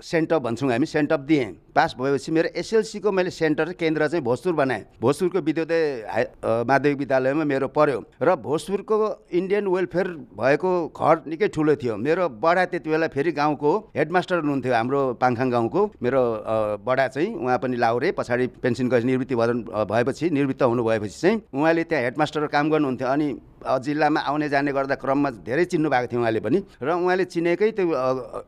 सेन्टअप 0.04 0.42
भन्छौँ 0.42 0.72
हामी 0.72 0.86
सेन्टअप 0.86 1.20
दिएँ 1.20 1.46
पास 1.80 1.96
भएपछि 1.96 2.32
मेरो 2.36 2.50
एसएलसीको 2.60 3.12
मैले 3.12 3.32
सेन्टर 3.32 3.72
केन्द्र 3.80 4.08
चाहिँ 4.12 4.24
भोजपुर 4.24 4.54
बनाएँ। 4.54 4.84
भोजपुरको 5.00 5.40
विद्योदय 5.40 5.82
माध्यमिक 6.68 6.98
विद्यालयमा 7.00 7.44
मेरो 7.48 7.68
पऱ्यो 7.72 8.00
र 8.20 8.36
भोजपुरको 8.36 8.98
इन्डियन 9.32 9.68
वेलफेयर 9.72 10.08
भएको 10.36 10.72
घर 10.92 11.16
निकै 11.32 11.48
ठुलो 11.56 11.76
थियो। 11.80 11.96
मेरो 11.98 12.28
बडा 12.44 12.66
त्यति 12.76 12.90
बेला 12.90 13.08
फेरि 13.16 13.32
गाउँको 13.32 13.72
हेडमास्टर 13.96 14.38
हुनुहुन्थ्यो 14.44 14.74
हाम्रो 14.76 15.02
पाङखाङ 15.24 15.50
गाउँको। 15.50 15.82
मेरो 16.04 16.22
बडा 16.84 17.08
चाहिँ 17.16 17.32
उहाँ 17.48 17.58
पनि 17.64 17.78
लाउरे 17.80 18.12
पछाडि 18.20 18.48
पेन्सन 18.60 18.90
गएर 18.92 19.04
निवृत्ति 19.08 19.36
भएपछि 19.36 20.30
निवृत्त 20.36 20.64
हुनु 20.64 20.84
भएपछि 20.84 21.20
चाहिँ 21.22 21.42
उहाँले 21.56 21.84
त्यहाँ 21.88 22.04
हेडमास्टर 22.04 22.48
काम 22.52 22.70
गर्नुहुन्थ्यो। 22.76 23.08
अनि 23.08 23.28
जिल्लामा 23.60 24.20
आउने 24.20 24.48
जाने 24.50 24.72
गर्दा 24.72 24.96
क्रममा 24.96 25.30
धेरै 25.44 25.66
चिन्नु 25.72 25.90
भएको 25.90 26.08
थियो 26.12 26.20
उहाँले 26.20 26.40
पनि। 26.40 26.60
र 26.84 26.90
उहाँले 26.92 27.24
चिनेकै 27.28 27.72
त्यो 27.72 27.88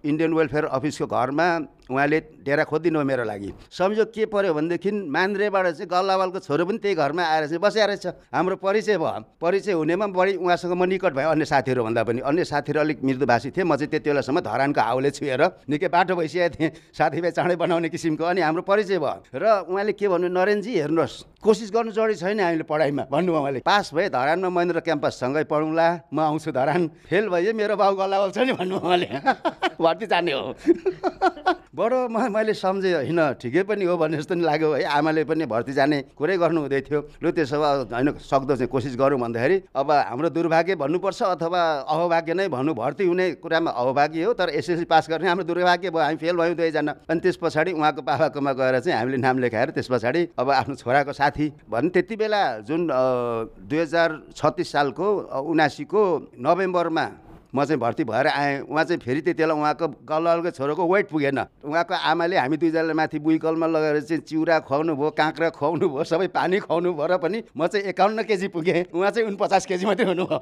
इन्डियन 0.03 0.31
वेलफेयर 0.33 0.65
अफिसको 0.71 1.05
घरमा 1.07 1.47
उहाँले 1.91 2.19
डेरा 2.41 2.63
खोजिदिनु 2.63 3.03
मेरो 3.03 3.24
लागि। 3.24 3.51
सम्झो 3.69 4.05
के 4.15 4.25
पर्यो 4.25 4.53
भनेदेखि 4.53 4.91
मान्द्रेबाट 5.12 5.65
चाहिँ 5.75 5.89
गल्लावालको 5.91 6.39
छोरो 6.39 6.65
पनि 6.65 6.77
त्यही 6.79 6.95
घरमा 6.95 7.24
आएर 7.24 7.45
चाहिँ 7.51 7.60
बसिया 7.60 7.86
रहेछ। 7.86 8.07
हाम्रो 8.31 8.55
परिचय 8.55 8.98
भयो। 8.98 9.19
परिचय 9.41 9.71
हुनेमा 9.75 10.07
बढी 10.07 10.36
उहाँसँग 10.39 10.74
म 10.74 10.83
निकट 10.88 11.13
भयो 11.13 11.29
अन्य 11.29 11.45
साथीहरू 11.45 11.83
भन्दा 11.83 12.03
पनि। 12.03 12.19
अन्य 12.24 12.43
साथीहरू 12.48 12.79
अलिक 12.79 13.03
मृदुभाषी 13.03 13.50
थिएँ। 13.51 13.65
म 13.67 13.75
चाहिँ 13.75 13.91
त्यति 13.91 14.10
बेलासम्म 14.10 14.39
धरानको 14.39 14.81
हाउले 14.81 15.12
छुएर 15.12 15.43
निकै 15.69 15.88
बाटो 15.88 16.15
भइसकेको 16.15 16.55
थिएँ। 16.55 16.71
साथीभाइ 16.95 17.31
चाँडै 17.31 17.55
बनाउने 17.55 17.89
किसिमको 17.89 18.24
अनि 18.24 18.41
हाम्रो 18.41 18.62
परिचय 18.63 18.98
भयो। 19.00 19.36
र 19.36 19.43
उहाँले 19.67 19.93
के 19.93 20.07
भन्नु 20.07 20.27
नरेनजी 20.31 20.71
हेर्नुहोस्। 20.79 21.30
कोसिस 21.41 21.71
गर्नु 21.74 21.91
जरुरी 21.91 22.15
छैन 22.15 22.39
हामीले 22.39 22.63
पढाइमा। 22.69 23.03
भन्नु 23.10 23.33
उहाँले 23.33 23.60
पास 23.65 23.89
भए 23.93 24.10
धरानमा 24.13 24.50
महेन्द्र 24.50 24.79
क्याम्पससँगै 24.86 25.43
पढौँला 25.50 25.88
म 26.13 26.19
आउँछु 26.21 26.51
धरान। 26.53 26.88
फेल 27.10 27.29
भए 27.33 27.53
मेरो 27.57 27.75
बाउ 27.81 27.95
गल्ला 27.98 28.17
बोल्छ 28.21 28.38
नि 28.45 28.53
भन्नु 28.53 28.77
उहाँले। 28.77 29.10
भर्ती 29.81 30.05
जाने 30.05 30.31
हो। 30.31 30.53
बडो 31.75 31.98
म 32.13 32.29
मैले 32.29 32.53
सम्झेँ 32.53 32.93
होइन 32.93 33.19
ठिकै 33.41 33.63
पनि 33.63 33.86
हो 33.89 33.98
भन्ने 33.98 34.17
जस्तो 34.21 34.36
नि 34.38 34.43
लाग्यो। 34.45 34.69
है 34.75 34.83
आमाले 34.86 35.24
पनि 35.25 35.45
भर्ती 35.50 35.74
जाने 35.74 36.13
कुरै 36.13 36.38
गर्नु 36.38 36.62
हुँदै 36.62 36.81
थियो। 36.86 37.00
लु 37.24 37.31
त्यसो 37.31 37.57
भए 37.57 37.89
होइन 37.89 38.12
सक्दो 38.21 38.55
चाहिँ 38.62 38.69
कोसिस 38.69 38.93
गरौँ 39.01 39.17
भन्दाखेरि 39.17 39.57
अब 39.74 39.91
हाम्रो 39.91 40.29
दुर्भाग्य 40.29 40.75
भन्नुपर्छ 40.77 41.21
अथवा 41.41 41.62
अहभाग्य 41.89 42.33
नै 42.38 42.48
भन्नु 42.53 42.74
भर्ती 42.77 43.07
हुने 43.07 43.31
कुरामा 43.41 43.71
अहभाग्य 43.71 44.24
हो 44.24 44.33
तर 44.38 44.53
एसएससी 44.53 44.86
पास 44.86 45.10
गर्ने 45.10 45.27
हाम्रो 45.27 45.45
दुर्भाग्य 45.48 45.89
भयो 45.89 46.03
हामी 46.05 46.17
फेल 46.21 46.36
भयौँ 46.38 46.55
दुवैजना। 46.55 46.91
अनि 47.10 47.19
त्यस 47.24 47.36
पछाडि 47.41 47.71
उहाँको 47.71 48.01
बाबाकोमा 48.03 48.51
गएर 48.53 48.79
चाहिँ 48.83 48.98
हामीले 49.00 49.17
नाम 49.17 49.39
लेखाएर 49.39 49.69
त्यस 49.71 49.88
पछाडि 49.89 50.21
अब 50.38 50.51
आफ्नो 50.51 50.75
छोराको 50.75 51.13
साथी 51.15 51.30
भने 51.69 51.89
त्यति 51.89 52.15
बेला 52.15 52.43
जुन 52.67 52.88
दुई 52.91 53.79
हजार 53.79 54.09
छत्तिस 54.35 54.71
सालको 54.71 55.07
उनासीको 55.43 56.03
नोभेम्बरमा 56.38 57.05
म 57.53 57.65
चाहिँ 57.65 57.79
भर्ती 57.79 58.03
भएर 58.03 58.27
आएँ। 58.27 58.60
उहाँ 58.63 58.84
चाहिँ 58.84 59.00
फेरि 59.00 59.22
त्यति 59.22 59.43
बेला 59.43 59.53
उहाँको 59.53 59.88
गल्लको 60.08 60.51
छोरोको 60.51 60.84
वेट 60.88 61.10
पुगेन। 61.10 61.39
उहाँको 61.67 61.93
आमाले 61.93 62.38
हामी 62.38 62.58
दुईजनाले 62.58 62.93
माथि 62.93 63.20
बुइकलमा 63.20 63.67
लगेर 63.67 64.00
चाहिँ 64.01 64.22
चिउरा 64.24 64.60
खुवाउनु 64.63 64.96
भयो 64.96 65.10
काँक्रा 65.12 65.50
खुवाउनु 65.51 65.89
भयो 65.89 66.03
सबै 66.03 66.27
पानी 66.31 66.60
खुवाउनु 66.63 66.93
भयो 66.93 67.08
र 67.12 67.17
पनि 67.20 67.43
म 67.51 67.67
चाहिँ 67.67 67.86
एकाउन्न 67.91 68.24
केजी 68.24 68.48
पुगेँ। 68.55 68.96
उहाँ 68.96 69.12
चाहिँ 69.12 69.27
उनपचास 69.27 69.65
केजी 69.65 69.86
मात्रै 69.86 70.05
हुनुभयो। 70.08 70.39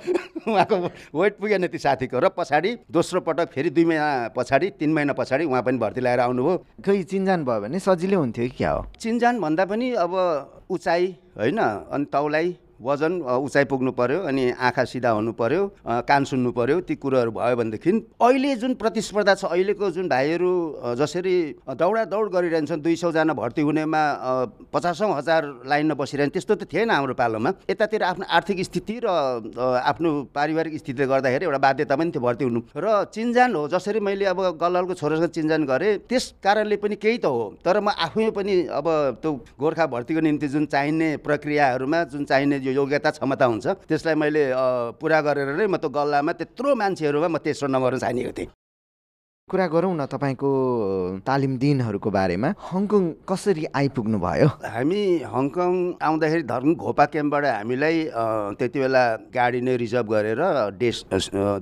उहाँको 0.54 0.76
वेट 1.18 1.34
पुगेन 1.42 1.68
ती 1.68 1.78
साथीको। 1.78 2.20
र 2.20 2.30
पछाडि 2.30 2.78
दोस्रो 2.92 3.22
पटक 3.26 3.50
फेरि 3.52 3.70
दुई 3.70 3.86
महिना 3.86 4.30
पछाडि 4.38 4.70
तिन 4.78 4.94
महिना 4.94 5.14
पछाडि 5.14 5.46
उहाँ 5.50 5.62
पनि 5.66 5.78
भर्ती 5.78 6.02
लगाएर 6.02 6.20
आउनुभयो। 6.20 6.58
खै 6.86 7.04
चिन्जान 7.04 7.46
भयो 7.46 7.62
भने 7.62 7.80
सजिलै 7.80 8.16
हुन्थ्यो 8.16 8.46
कि 8.46 8.56
क्या 8.58 8.72
हो? 8.72 8.86
चिन्जान 9.00 9.40
भन्दा 9.42 9.66
पनि 9.66 9.92
अब 9.98 10.14
उचाइ 10.70 11.06
होइन 11.38 11.58
अनि 11.58 12.06
तौलाई 12.14 12.56
वजन 12.82 13.14
उचाइ 13.22 13.66
पुग्नु 13.66 13.92
पर्यो 13.92 14.20
अनि 14.30 14.44
आँखा 14.58 14.84
सिधा 14.86 15.10
हुनु 15.12 15.32
पर्यो 15.36 15.62
कान 16.08 16.24
सुन्नु 16.24 16.52
पर्यो 16.52 16.80
ती 16.88 16.96
कुरोहरू 16.96 17.32
भयो 17.32 17.56
भनेदेखि 17.56 17.92
अहिले 18.22 18.56
जुन 18.56 18.74
प्रतिस्पर्धा 18.80 19.34
छ 19.36 19.46
अहिलेको 19.46 19.90
जुन 19.92 20.08
भाइहरू 20.10 20.52
जसरी 20.96 21.36
दौडा 21.76 22.04
दौड 22.08 22.32
गरिरहन्छन् 22.32 22.82
दुई 22.82 22.96
सौजना 22.96 23.34
भर्ती 23.34 23.62
हुनेमा 23.62 24.02
पचासौँ 24.74 25.12
हजार 25.12 25.42
लाइनमा 25.68 25.96
बसिरहने 26.00 26.32
त्यस्तो 26.32 26.56
त 26.56 26.64
थिएन 26.72 26.92
हाम्रो 26.92 27.14
पालोमा। 27.20 27.52
यतातिर 27.70 28.04
आफ्नो 28.04 28.26
आर्थिक 28.30 28.64
स्थिति 28.64 28.96
र 29.04 29.08
आफ्नो 29.84 30.10
पारिवारिक 30.36 30.78
स्थितिले 30.78 31.08
गर्दाखेरि 31.08 31.46
एउटा 31.46 31.60
बाध्यता 31.60 31.96
पनि 31.96 32.12
थियो 32.16 32.24
भर्ती 32.24 32.44
हुनु। 32.48 32.62
र 32.78 33.04
चिन्जान 33.12 33.56
हो 33.56 33.68
जसरी 33.68 34.00
मैले 34.00 34.26
अब 34.32 34.40
गल्ललको 34.56 34.94
छोरासँग 34.94 35.30
चिन्जान 35.36 35.66
गरेँ 35.68 35.98
त्यस 36.08 36.40
कारणले 36.44 36.78
पनि 36.80 36.96
केही 36.96 37.18
त 37.18 37.26
हो। 37.28 37.60
तर 37.60 37.80
म 37.84 37.92
आफै 37.92 38.30
पनि 38.32 38.56
अब 38.72 38.88
त्यो 39.20 39.32
गोर्खा 39.60 39.86
भर्तीको 39.92 40.22
निम्ति 40.22 40.48
जुन 40.48 40.66
चाहिने 40.72 41.10
प्रक्रियाहरूमा 41.28 42.04
जुन 42.16 42.24
चाहिने 42.26 42.60
जो 42.70 42.86
योग्यता 42.86 43.10
क्षमता 43.18 43.46
हुन्छ। 43.46 43.66
त्यसलाई 43.90 44.16
मैले 44.16 44.44
पुरा 45.02 45.20
गरेर 45.26 45.58
नै 45.58 45.66
म 45.66 45.82
त्यो 45.82 45.90
गल्लामा 45.90 46.32
त्यत्रो 46.38 46.70
मान्छेहरूमा 46.78 47.28
म 47.34 47.38
तेस्रो 47.42 47.68
नम्बरमा 47.74 48.00
छानिएको 48.06 48.34
थिएँ। 48.38 48.50
कुरा 49.50 49.66
गरौँ 49.68 49.94
न 49.98 50.06
तपाईँको 50.06 50.50
तालिम 51.26 51.58
दिनहरूको 51.58 52.10
बारेमा। 52.10 52.50
हङकङ 52.70 53.04
कसरी 53.26 53.66
आइपुग्नु 53.74 54.18
भयो 54.22 54.48
हामी 54.62 55.02
हङकङ 55.26 55.74
आउँदाखेरि 55.98 56.44
धर्म 56.46 56.74
घोपा 56.76 57.06
क्याम्पबाट 57.10 57.46
हामीलाई 57.46 57.96
त्यति 58.60 58.80
बेला 58.80 59.04
गाडी 59.34 59.62
नै 59.66 59.76
रिजर्भ 59.82 60.08
गरेर 60.14 60.42
देश 60.78 61.04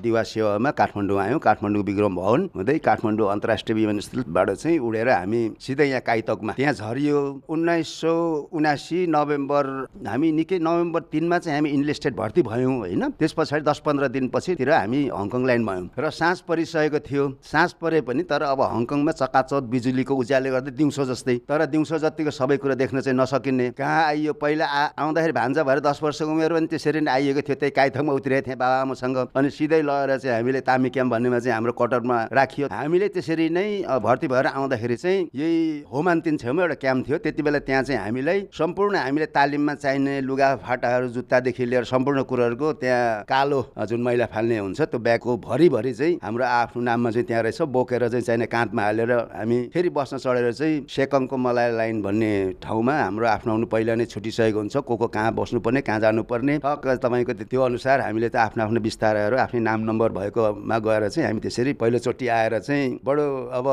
दिवा 0.04 0.24
सेवामा 0.24 0.72
काठमाडौँ 0.76 1.20
आयौँ। 1.24 1.40
काठमाडौँ 1.40 1.84
विक्रम 1.88 2.16
भवन 2.16 2.42
हुँदै 2.56 2.78
काठमाडौँ 2.84 3.32
अन्तर्राष्ट्रिय 3.32 3.76
विमानस्थलबाट 3.80 4.50
चाहिँ 4.52 4.80
उडेर 4.80 5.10
हामी 5.10 5.42
सिधै 5.56 5.88
यहाँ 5.88 6.02
काइतकमा। 6.04 6.54
त्यहाँ 6.60 6.74
झरियो। 6.74 7.20
उन्नाइस 7.48 7.88
सौ 8.02 8.14
उनासी 8.52 9.00
नोभेम्बर 9.08 9.64
हामी 10.08 10.32
निकै 10.32 10.60
नोभेम्बर 10.60 11.02
तिनमा 11.12 11.38
चाहिँ 11.40 11.58
हामी 11.58 11.70
इन्लिस्टेड 11.72 12.16
भर्ती 12.20 12.42
भयौँ 12.44 12.76
होइन? 12.78 13.04
त्यस 13.16 13.32
पछाडि 13.38 13.64
दस 13.64 13.80
पन्ध्र 13.86 14.08
दिनपछितिर 14.12 14.72
हामी 14.72 15.02
हङकङ 15.08 15.46
लाइन 15.48 15.66
भयौँ। 15.66 15.88
र 15.96 16.10
साँझ 16.12 16.38
परिसकेको 16.48 17.00
थियो। 17.00 17.26
साँझ 17.44 17.70
परे 17.82 18.02
पनि 18.02 18.24
तर 18.24 18.42
अब 18.44 18.62
हङकङमा 18.62 19.12
चकाचौत 19.12 19.64
बिजुलीको 19.74 20.16
उज्याले 20.16 20.50
गर्दै 20.50 20.72
दिउँसो 20.72 21.06
जस्तै। 21.06 21.36
तर 21.48 21.66
दिउँसो 21.66 21.98
जतिको 22.00 22.32
सबै 22.32 22.58
कुरो 22.58 22.76
देख्न 22.76 23.02
चाहिँ 23.02 23.18
नसकिने। 23.18 23.70
कहाँ 23.78 24.04
आइयो? 24.06 24.34
पहिला 24.34 24.66
आउँदाखेरि 24.98 25.34
भान्जा 25.34 25.64
भएर 25.64 25.80
दस 25.80 26.00
वर्षको 26.04 26.32
उमेर 26.32 26.54
पनि 26.54 26.68
त्यसरी 26.68 27.00
नै 27.02 27.12
आइएको 27.12 27.42
थियो। 27.42 27.56
त्यही 27.56 27.72
काइथङमा 27.72 28.14
उत्रिएको 28.14 28.46
थिएँ 28.48 28.58
बाबाआमासँग। 28.58 29.18
अनि 29.36 29.50
सिधै 29.50 29.82
लगेर 29.82 30.18
चाहिँ 30.18 30.36
हामीले 30.36 30.62
तामी 30.62 30.90
क्याम्प 30.90 31.12
भन्नेमा 31.14 31.40
चाहिँ 31.40 31.54
हाम्रो 31.54 31.74
कटरमा 31.78 32.18
राखियो। 32.32 32.68
हामीले 32.72 33.08
त्यसरी 33.14 33.50
नै 33.50 33.68
भर्ती 34.02 34.28
भएर 34.28 34.46
आउँदाखेरि 34.48 34.96
चाहिँ 34.98 35.30
यही 35.36 35.84
होमान्तिन 35.92 36.38
छेउमा 36.38 36.62
एउटा 36.64 36.76
क्याम्प 36.82 37.08
थियो। 37.08 37.18
त्यति 37.18 37.42
बेला 37.44 37.60
त्यहाँ 37.60 37.84
चाहिँ 37.84 38.02
हामीलाई 38.02 38.40
सम्पूर्ण 38.54 38.96
हामीले 38.98 39.26
तालिममा 39.32 39.74
चाहिने 39.76 40.22
लुगा 40.22 40.56
फाटाहरू 40.66 41.08
जुत्तादेखि 41.16 41.66
लिएर 41.66 41.84
सम्पूर्ण 41.86 42.24
कुरोहरूको 42.24 42.74
त्यहाँ 42.82 43.24
कालो 43.30 43.62
जुन 43.88 44.02
मैला 44.02 44.26
फाल्ने 44.26 44.58
हुन्छ 44.58 44.82
त्यो 44.82 45.00
ब्यागको 45.00 45.38
भरिभरि 45.38 45.94
चाहिँ 45.94 46.20
हाम्रो 46.24 46.46
आफ्नो 46.46 46.82
नाममा 46.84 47.12
चाहिँ 47.12 47.28
त्यहाँ 47.28 47.44
रहेछ। 47.44 47.62
बोकेर 47.68 48.08
चाहिँ 48.10 48.24
चाहिने 48.24 48.46
काँधमा 48.46 48.82
हालेर 48.82 49.12
हामी 49.36 49.58
फेरि 49.74 49.90
बस्न 49.90 50.18
चढेर 50.18 50.52
चाहिँ 50.54 50.86
सेकङको 50.90 51.38
मलाई 51.38 51.72
लाइन 51.78 52.02
भन्ने 52.02 52.32
ठाउँमा 52.64 52.94
हाम्रो 52.94 53.28
आफ्नो 53.28 53.54
आफ्नो 53.54 53.66
पहिला 53.68 53.96
नै 53.96 54.06
छुटिसकेको 54.06 54.60
हुन्छ। 54.60 54.78
को 54.78 54.96
को 54.98 55.08
कहाँ 55.08 55.34
बस्नुपर्ने 55.36 55.82
कहाँ 55.82 56.00
जानुपर्ने। 56.00 56.58
ठक्क 56.58 56.88
तपाईँको 57.04 57.34
त्यो 57.44 57.62
अनुसार 57.62 58.02
हामीले 58.02 58.30
त 58.30 58.36
आफ्नो 58.36 58.64
आफ्नो 58.64 58.80
बिस्ताराहरू 58.82 59.38
आफ्नै 59.38 59.62
नाम 59.62 59.80
नम्बर 59.90 60.10
भएकोमा 60.18 60.78
गएर 60.80 61.08
चाहिँ 61.10 61.28
हामी 61.28 61.40
त्यसरी 61.42 61.74
पहिलोचोटि 61.80 62.28
आएर 62.28 62.60
चाहिँ 62.60 63.00
बडो 63.06 63.26
अब 63.54 63.68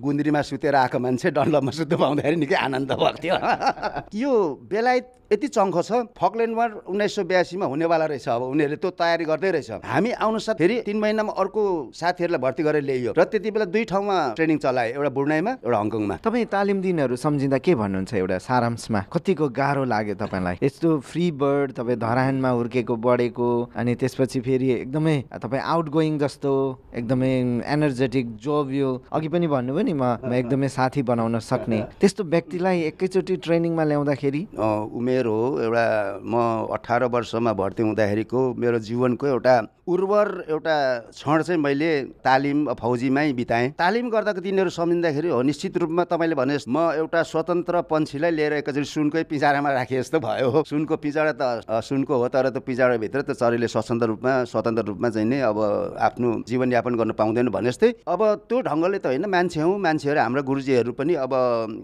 गुन्द्रीमा 0.00 0.42
सुतेर 0.42 0.74
आएको 0.74 0.98
मान्छे 0.98 1.30
डन्लपमा 1.30 1.70
सुत्नु 1.70 1.96
पाउँदाखेरि 1.98 2.36
निकै 2.36 2.56
आनन्द 2.56 2.92
भएको 2.92 3.18
थियो। 3.22 3.36
यो 4.22 4.32
बेलायत 4.70 5.19
यति 5.32 5.48
चङ्खो 5.54 5.82
छ 5.82 5.92
फकल्यान्ड 6.18 6.56
वार 6.56 6.70
उन्नाइस 6.90 7.14
सौ 7.14 7.22
बयासीमा 7.22 7.66
हुनेवाला 7.70 8.06
रहेछ। 8.10 8.28
अब 8.28 8.42
उनीहरूले 8.50 8.76
त्यो 8.82 8.90
तयारी 8.98 9.24
गर्दै 9.24 9.50
रहेछ। 9.54 9.70
हामी 9.86 10.10
आउनु 10.10 10.38
साथ 10.42 10.54
फेरि 10.58 10.80
तिन 10.82 10.98
महिनामा 10.98 11.32
अर्को 11.38 11.62
साथीहरूलाई 11.94 12.40
भर्ती 12.42 12.62
गरेर 12.66 12.82
ल्याइयो। 12.82 13.12
र 13.14 13.24
त्यति 13.30 13.50
बेला 13.54 13.64
दुई 13.70 13.84
ठाउँमा 13.94 14.16
ट्रेनिङ 14.34 14.58
चलाए 14.58 14.90
एउटा 14.98 15.10
बुढ्नाइमा 15.14 15.52
एउटा 15.62 15.78
हङकङमा। 15.78 16.14
तपाईँ 16.26 16.46
तालिम 16.50 16.80
दिनहरू 16.82 17.16
सम्झिँदा 17.16 17.58
के 17.62 17.74
भन्नुहुन्छ 17.78 18.14
एउटा 18.14 18.38
सारांशमा? 18.42 19.00
कतिको 19.06 19.48
गाह्रो 19.54 19.84
लाग्यो 19.86 20.14
तपाईँलाई? 20.18 20.56
यस्तो 20.66 20.98
फ्री 20.98 21.30
बर्ड 21.38 21.78
तपाईँ 21.78 21.98
धरानमा 22.02 22.50
हुर्केको 22.50 22.94
बढेको 22.98 23.48
अनि 23.78 23.94
त्यसपछि 24.02 24.40
फेरि 24.42 24.68
एकदमै 24.82 25.16
तपाईँ 25.30 25.62
आउट 25.62 25.88
गोइङ 25.94 26.18
जस्तो 26.18 26.52
एकदमै 26.98 27.32
एनर्जेटिक 27.70 28.34
जोभियो 28.42 28.90
अघि 29.14 29.28
पनि 29.30 29.46
भन्नुभयो 29.46 29.84
नि 29.86 29.94
म 29.94 30.34
एकदमै 30.34 30.68
साथी 30.74 31.02
बनाउन 31.06 31.38
सक्ने। 31.38 31.80
त्यस्तो 32.02 32.24
व्यक्तिलाई 32.34 32.82
एकैचोटि 32.90 33.36
ट्रेनिङमा 33.46 33.84
ल्याउँदाखेरि? 33.94 34.42
उमेर 34.58 35.19
उमेर 35.20 35.26
हो 35.26 35.60
एउटा 35.60 36.20
म 36.24 36.68
अठार 36.72 37.04
वर्षमा 37.04 37.52
भर्ती 37.52 37.82
हुँदाखेरिको 37.82 38.40
मेरो 38.54 38.78
जीवनको 38.80 39.26
एउटा 39.26 39.54
उर्वर 39.90 40.28
एउटा 40.48 40.76
क्षण 41.10 41.42
चाहिँ 41.42 41.60
मैले 41.60 41.90
तालिम 42.22 42.58
फौजीमै 42.80 43.32
बिताएँ। 43.34 43.70
तालिम 43.74 44.10
गर्दाको 44.10 44.40
दिनहरू 44.40 44.70
सम्झिँदाखेरि 44.70 45.28
हो 45.28 45.40
निश्चित 45.42 45.76
रूपमा 45.82 46.04
तपाईँले 46.06 46.34
भने 46.34 46.56
म 46.68 46.78
एउटा 46.94 47.22
स्वतन्त्र 47.22 47.80
पन्छीलाई 47.90 48.30
लिएर 48.30 48.52
एकचोटि 48.60 48.84
सुनकै 48.86 49.22
पिँजडामा 49.26 49.70
राखे 49.72 49.98
जस्तो 49.98 50.18
भयो। 50.20 50.50
हो 50.50 50.62
सुनको 50.62 50.96
पिँजडा 50.96 51.32
त 51.34 51.82
सुनको 51.82 52.14
हो 52.14 52.28
तर 52.28 52.48
त्यो 52.50 52.60
पिँजडाभित्र 52.62 53.20
त 53.22 53.30
चरीले 53.34 53.68
स्वतन्त्र 53.68 54.06
रूपमा 54.06 54.32
स्वतन्त्र 54.46 54.84
रूपमा 54.86 55.08
चाहिँ 55.10 55.28
नै 55.28 55.40
अब 55.50 55.58
आफ्नो 55.98 56.28
जीवनयापन 56.46 56.94
गर्न 56.94 57.12
पाउँदैन 57.18 57.48
भने 57.50 57.70
जस्तै 57.70 57.90
अब 58.06 58.20
त्यो 58.46 58.60
ढङ्गले 58.62 58.98
त 58.98 59.06
होइन 59.10 59.26
मान्छे 59.26 59.60
हौँ 59.60 59.78
मान्छेहरू 59.78 60.20
हाम्रो 60.20 60.42
गुरुजीहरू 60.42 60.92
पनि 60.94 61.14
अब 61.24 61.32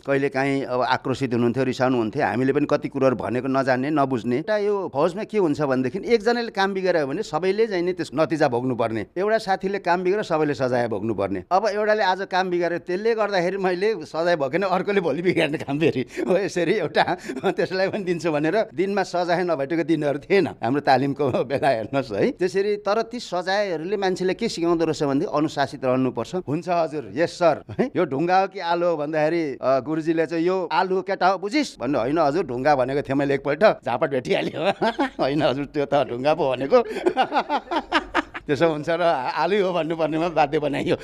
कहिलेकाहीँ 0.06 0.62
अब 0.64 0.80
आक्रोशित 0.94 1.34
हुनुहुन्थ्यो 1.34 1.64
रिसाउनु 1.64 1.96
हुन्थ्यो 1.98 2.22
हामीले 2.22 2.52
पनि 2.52 2.66
कति 2.70 2.88
कुरोहरू 2.94 3.16
भनेको 3.16 3.48
नजान्ने 3.48 3.90
नबुझ्ने। 3.90 4.36
एउटा 4.38 4.56
यो 4.62 4.74
फौजमा 4.94 5.24
के 5.26 5.38
हुन्छ 5.38 5.60
भनेदेखि 5.62 5.98
एकजनाले 6.14 6.50
काम 6.54 6.74
बिगाऱ्यो 6.74 7.06
भने 7.06 7.22
सबैले 7.24 7.66
चाहिँ 7.66 7.84
त्यस 7.96 8.10
नतिजा 8.14 8.48
भोग्नुपर्ने। 8.48 9.02
एउटा 9.16 9.38
साथीले 9.38 9.78
काम 9.80 9.98
बिगेर 10.04 10.22
सबैले 10.22 10.54
सजाय 10.54 10.88
भोग्नुपर्ने। 10.88 11.40
अब 11.50 11.62
एउटाले 11.66 12.02
आज 12.04 12.20
काम 12.30 12.50
बिगाऱ्यो 12.50 12.78
त्यसले 12.86 13.14
गर्दाखेरि 13.14 13.56
मैले 13.56 13.88
सजाय 14.04 14.36
भोगेन 14.36 14.62
अर्कोले 14.68 15.00
भोलि 15.00 15.22
बिगार्ने 15.22 15.58
काम 15.64 15.78
फेरि। 15.78 16.02
हो 16.28 16.36
यसरी 16.36 16.74
एउटा 16.84 17.04
त्यसलाई 17.56 17.88
पनि 17.88 18.04
दिन्छु 18.04 18.30
भनेर 18.32 18.56
दिनमा 18.76 19.02
सजाय 19.02 19.42
नभेटेको 19.44 19.84
दिनहरू 19.90 20.18
थिएन। 20.24 20.46
हाम्रो 20.62 20.80
तालिमको 20.84 21.24
बेला 21.48 21.68
हेर्नुहोस् 21.68 22.12
है। 22.12 22.30
त्यसरी 22.36 22.76
तर 22.86 23.02
ती 23.10 23.18
सजायहरूले 23.20 23.96
मान्छेले 23.96 24.34
के 24.34 24.48
सिकाउँदो 24.48 24.84
रहेछ 24.84 25.02
भनेदेखि 25.02 25.32
अनुशासित 25.36 25.84
रहनुपर्छ। 25.84 26.34
हुन्छ 26.46 26.68
हजुर 26.68 27.04
यस 27.16 27.32
सर 27.38 27.56
है 27.78 27.90
यो 27.96 28.04
ढुङ्गा 28.04 28.36
हो 28.40 28.46
कि 28.52 28.60
आलु 28.60 28.86
हो 28.86 28.96
भन्दाखेरि 28.96 29.42
गुरुजीले 29.86 30.26
चाहिँ 30.26 30.44
यो 30.46 30.56
आलु 30.72 31.02
केटा 31.02 31.26
हो 31.26 31.38
बुझिस्? 31.38 31.78
भन्नु 31.80 31.98
होइन 31.98 32.18
हजुर 32.18 32.44
ढुङ्गा 32.46 32.72
भनेको 32.76 33.02
थियो 33.06 33.16
मैले 33.16 33.34
एकपल्ट। 33.34 33.64
झापट 33.86 34.10
भेटिहाल्यो। 34.10 34.60
होइन 35.22 35.42
हजुर 35.42 35.64
त्यो 35.74 35.84
त 35.86 35.94
ढुङ्गा 36.10 36.32
पो 36.34 36.44
भनेको। 36.52 36.78
त्यसो 38.46 38.66
हुन्छ 38.70 38.88
र 38.88 39.02
आलु 39.42 39.56
हो 39.66 39.70
भन्नुपर्नेमा 39.74 40.28
बाध्य 40.30 40.58
बनाइयो। 40.62 40.96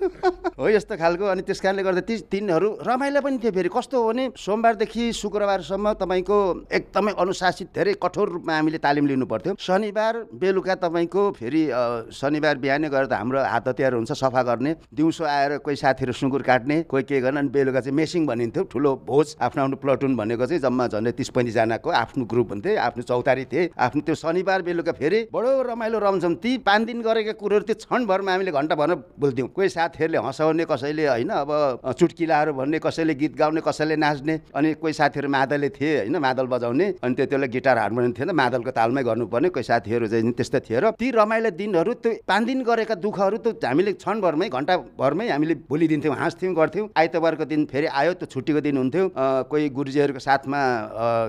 हो 0.60 0.68
यस्तो 0.68 0.96
खालको 1.00 1.24
अनि 1.32 1.42
त्यस 1.48 1.60
कारणले 1.60 1.82
गर्दा 1.82 2.02
ती 2.04 2.14
तिनीहरू 2.28 2.68
रमाइलो 2.84 3.20
पनि 3.24 3.38
थियो 3.40 3.52
फेरि। 3.56 3.68
कस्तो 3.72 3.96
हो 3.96 4.08
भने 4.08 4.24
सोमबारदेखि 4.36 5.12
शुक्रबारसम्म 5.16 5.92
तपाईँको 5.96 6.38
एकदमै 6.68 7.12
अनुशासित 7.16 7.68
धेरै 7.72 7.94
कठोर 7.96 8.28
रूपमा 8.36 8.52
हामीले 8.52 8.78
तालिम 8.84 9.06
लिनु 9.06 9.26
पर्थ्यो 9.26 9.54
शनिबार 9.56 10.14
बेलुका 10.36 10.74
तपाईँको 10.84 11.22
फेरि 11.40 11.62
शनिबार 12.12 12.58
बिहानै 12.60 12.88
गएर 12.92 13.06
त 13.06 13.12
हाम्रो 13.16 13.40
हात 13.48 13.68
हतियार 13.68 13.94
हुन्छ 13.96 14.12
सफा 14.12 14.42
गर्ने। 14.44 14.74
दिउँसो 14.92 15.24
आएर 15.24 15.56
कोही 15.64 15.76
साथीहरू 15.76 16.12
सुँगुर 16.12 16.42
काट्ने 16.42 16.82
कोही 16.84 17.02
के 17.08 17.20
गर्ने 17.20 17.40
अनि 17.40 17.48
बेलुका 17.48 17.80
चाहिँ 17.80 17.96
मेसिङ 17.96 18.26
भनिन्थ्यो। 18.26 18.62
ठुलो 18.68 18.94
भोज 19.08 19.36
आफ्नो 19.40 19.62
आफ्नो 19.64 19.76
प्लटुन 19.80 20.16
भनेको 20.16 20.46
चाहिँ 20.46 20.60
जम्मा 20.60 20.86
झन्डै 20.92 21.12
तिस 21.16 21.28
पैँतिसजनाको 21.32 21.90
आफ्नो 22.04 22.24
ग्रुप 22.28 22.48
हुन्थे 22.52 22.76
आफ्नो 22.76 23.02
चौतारी 23.08 23.44
थिए। 23.48 23.70
आफ्नो 23.78 24.00
त्यो 24.04 24.14
शनिबार 24.20 24.62
बेलुका 24.68 24.92
फेरि 24.92 25.20
बडो 25.32 25.50
रमाइलो 25.72 25.98
रमझम। 25.98 26.34
ती 26.44 26.56
पाँच 26.60 26.88
दिन 26.90 27.00
गरेका 27.02 27.32
कुरोहरू 27.38 27.64
त्यो 27.70 27.76
क्षणभरमा 27.80 28.32
हामीले 28.32 28.50
घन्टाभर 28.50 28.94
बोल्थ्यौँ 29.22 29.48
कोही 29.54 29.68
साथीहरूले 29.70 30.18
हँसाउने 30.26 30.64
कसैले 30.66 31.06
होइन 31.06 31.30
अब 31.38 31.50
चुटकिलाहरू 31.98 32.52
भन्ने 32.58 32.78
कसैले 32.82 33.14
गीत 33.14 33.34
गाउने 33.38 33.60
कसैले 33.62 33.96
नाच्ने 33.96 34.34
अनि 34.58 34.74
कोही 34.82 34.92
साथीहरू 34.92 35.28
मादलले 35.30 35.68
थिए 35.70 35.92
होइन 35.96 36.16
मादल 36.26 36.46
बजाउने 36.50 36.86
अनि 37.04 37.14
त्यति 37.14 37.36
बेला 37.36 37.46
गिटार 37.54 37.78
हार्मोनियम 37.78 38.12
थिएन 38.18 38.30
मादलको 38.34 38.70
तालमै 38.78 39.02
गर्नुपर्ने 39.08 39.48
कोही 39.54 39.64
साथीहरू 39.70 40.06
चाहिँ 40.10 40.32
त्यस्तो 40.34 40.58
थियो 40.66 40.80
र 40.80 40.90
ती 40.98 41.10
रमाइलो 41.14 41.50
दिनहरू 41.60 41.92
त्यो 42.02 42.12
पाँच 42.26 42.42
दिन 42.50 42.62
गरेका 42.66 42.94
दुःखहरू 43.04 43.36
त 43.38 43.64
हामीले 43.64 43.92
क्षणभरमै 44.00 44.48
घन्टाभरमै 44.50 45.28
हामीले 45.30 45.54
भुलिदिन्थ्यौँ 45.70 46.16
हाँस्थ्यौँ 46.16 46.54
गर्थ्यौँ। 46.54 46.88
आइतबारको 46.96 47.44
दिन 47.44 47.64
फेरि 47.70 47.86
आयो 48.00 48.12
त्यो 48.18 48.26
छुट्टीको 48.32 48.60
दिन 48.66 48.76
हुन्थ्यो। 48.76 49.04
कोही 49.50 49.68
गुरुजीहरूको 49.78 50.20
साथमा 50.20 50.60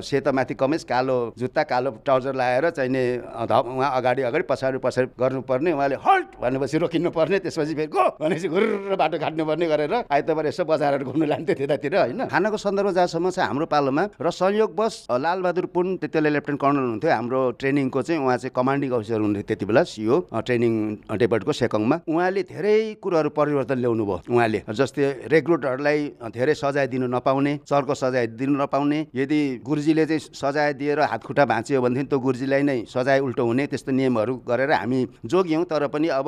सेतमाथि 0.02 0.54
कमेज 0.62 0.84
कालो 0.92 1.18
जुत्ता 1.38 1.64
कालो 1.70 1.90
ट्राउजर 2.06 2.34
लगाएर 2.36 2.70
चाहिने 2.72 3.04
उहाँ 3.46 3.92
अगाडि 3.92 4.22
अगाडि 4.30 4.46
पछाडि 4.50 4.78
पछाडि 4.86 5.08
गर्नुपर्ने 5.52 5.72
उहाँले 5.72 5.96
हल्ट 6.06 6.28
भनेपछि 6.42 6.78
रोकिनु 6.78 7.10
पर्ने 7.12 7.40
त्यसपछि 7.40 7.74
फेरि 7.76 7.92
गो 7.92 8.06
भनेपछि 8.22 8.48
घुर 8.48 8.96
बाटो 8.96 9.18
काट्नुपर्ने 9.20 9.66
गरेर 9.68 9.94
आइतबार 10.12 10.46
यसो 10.48 10.64
बजारहरू 10.66 11.06
घुम्नु 11.06 11.26
लान्थ्यो 11.26 11.56
त्यतातिर 11.56 11.96
होइन? 11.98 12.26
खानाको 12.32 12.58
सन्दर्भ 12.58 12.90
जहाँसम्म 12.96 13.30
चाहिँ 13.30 13.48
हाम्रो 13.48 13.66
पालोमा 13.66 14.04
र 14.22 14.30
संयोगवश 14.32 14.96
लालबहादुर 15.12 15.66
पुन 15.76 15.98
त्यति 15.98 16.18
बेला 16.18 16.30
लेफ्टेन्ट 16.30 16.60
कर्नल 16.62 16.86
हुन्थ्यो 16.92 17.12
हाम्रो 17.12 17.42
ट्रेनिङको 17.60 18.02
चाहिँ 18.02 18.22
उहाँ 18.22 18.38
चाहिँ 18.38 18.54
कमान्डिङ 18.56 18.92
अफिसर 18.92 19.20
हुन्थ्यो 19.22 19.44
त्यति 19.44 19.66
बेला 19.66 19.84
सिओ 19.84 20.20
ट्रेनिङ 20.32 20.74
डेपार्टको 21.20 21.52
सेकङमा। 21.52 21.96
उहाँले 22.08 22.42
धेरै 22.52 22.78
कुरोहरू 23.04 23.30
परिवर्तन 23.30 23.78
ल्याउनु 23.82 24.06
भयो 24.06 24.20
उहाँले। 24.32 24.60
जस्तै 24.72 25.28
रेग्रुटहरूलाई 25.34 26.00
धेरै 26.32 26.54
सजाय 26.56 26.88
दिनु 26.88 27.08
नपाउने 27.08 27.54
चर्को 27.68 27.94
सजाय 27.94 28.28
दिनु 28.40 28.56
नपाउने 28.62 29.00
यदि 29.16 29.40
गुरुजीले 29.66 30.06
चाहिँ 30.06 30.20
सजाय 30.34 30.74
दिएर 30.80 31.00
हातखुट्टा 31.12 31.46
भाँच्यो 31.46 31.82
भनेदेखि 31.82 32.08
त्यो 32.10 32.20
गुरुजीलाई 32.20 32.64
नै 32.64 32.78
सजाय 32.88 33.20
उल्टो 33.20 33.44
हुने 33.46 33.66
त्यस्तो 33.68 33.92
नियमहरू 33.92 34.36
गरेर 34.48 34.72
हामी 34.72 35.00
जोग्यौँ 35.42 35.66
तर 35.66 35.88
पनि 35.90 36.08
अब 36.14 36.28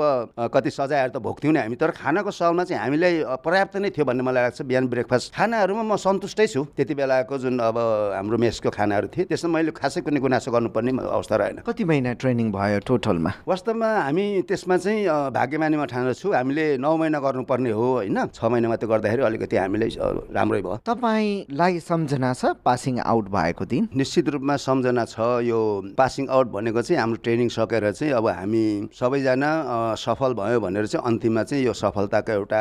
कति 0.53 0.69
सजायहरू 0.69 1.11
त 1.13 1.17
भोग्थ्यौँ 1.21 1.53
नै 1.53 1.61
हामी। 1.61 1.75
तर 1.77 1.91
खानाको 1.93 2.31
सवालमा 2.33 2.63
चाहिँ 2.65 2.81
हामीलाई 2.81 3.13
पर्याप्त 3.45 3.77
नै 3.77 3.89
थियो 3.93 4.05
भन्ने 4.05 4.23
मलाई 4.25 4.43
लाग्छ 4.43 4.61
बिहान 4.65 4.85
ब्रेकफास्ट। 4.89 5.33
खानाहरूमा 5.37 5.83
म 5.85 5.95
सन्तुष्टै 6.01 6.47
छु। 6.47 6.61
त्यति 6.73 6.93
बेलाको 6.97 7.37
जुन 7.37 7.59
अब 7.61 7.77
हाम्रो 8.17 8.37
मेसको 8.41 8.69
खानाहरू 8.73 9.07
थिए 9.13 9.25
त्यसमा 9.29 9.49
मैले 9.53 9.71
खासै 9.71 10.01
कुनै 10.01 10.19
गुनासो 10.19 10.49
गर्नुपर्ने 10.49 10.91
अवस्था 10.97 11.35
रहेन। 11.37 11.57
कति 11.61 11.83
महिना 11.85 12.13
ट्रेनिङ 12.17 12.49
भयो 12.49 12.79
टोटलमा? 12.81 13.31
वास्तवमा 13.45 13.89
हामी 14.09 14.25
त्यसमा 14.49 14.77
चाहिँ 14.81 15.05
भाग्यमानीमा 15.29 15.85
ठान्दछु 15.93 16.27
हामीले 16.33 16.65
नौ 16.81 16.97
महिना 16.97 17.19
गर्नुपर्ने 17.21 17.71
हो 17.71 17.85
होइन? 18.01 18.17
छ 18.33 18.39
महिना 18.49 18.67
मात्रै 18.69 18.89
गर्दाखेरि 18.89 19.21
अलिकति 19.29 19.55
हामीलाई 19.57 19.89
राम्रै 20.33 20.61
भयो। 20.65 20.77
तपाईँलाई 20.89 21.79
सम्झना 21.79 22.33
छ 22.33 22.57
पासिङ 22.65 22.99
आउट 23.05 23.25
भएको 23.29 23.65
दिन? 23.69 23.83
निश्चित 23.93 24.29
रूपमा 24.33 24.55
सम्झना 24.57 25.05
छ। 25.05 25.45
यो 25.45 25.59
पासिङ 25.97 26.27
आउट 26.33 26.47
भनेको 26.55 26.81
चाहिँ 26.81 26.99
हाम्रो 27.01 27.21
ट्रेनिङ 27.23 27.49
सकेर 27.53 27.91
चाहिँ 27.91 28.13
अब 28.13 28.27
हामी 28.27 28.65
सबैजना 29.03 29.51
सफल 29.99 30.33
भयो 30.33 30.59
भनेर 30.63 30.85
चाहिँ 30.87 31.03
अन्तिममा 31.05 31.43
चाहिँ 31.43 31.63
यो 31.65 31.73
सफलताको 31.75 32.31
एउटा 32.31 32.59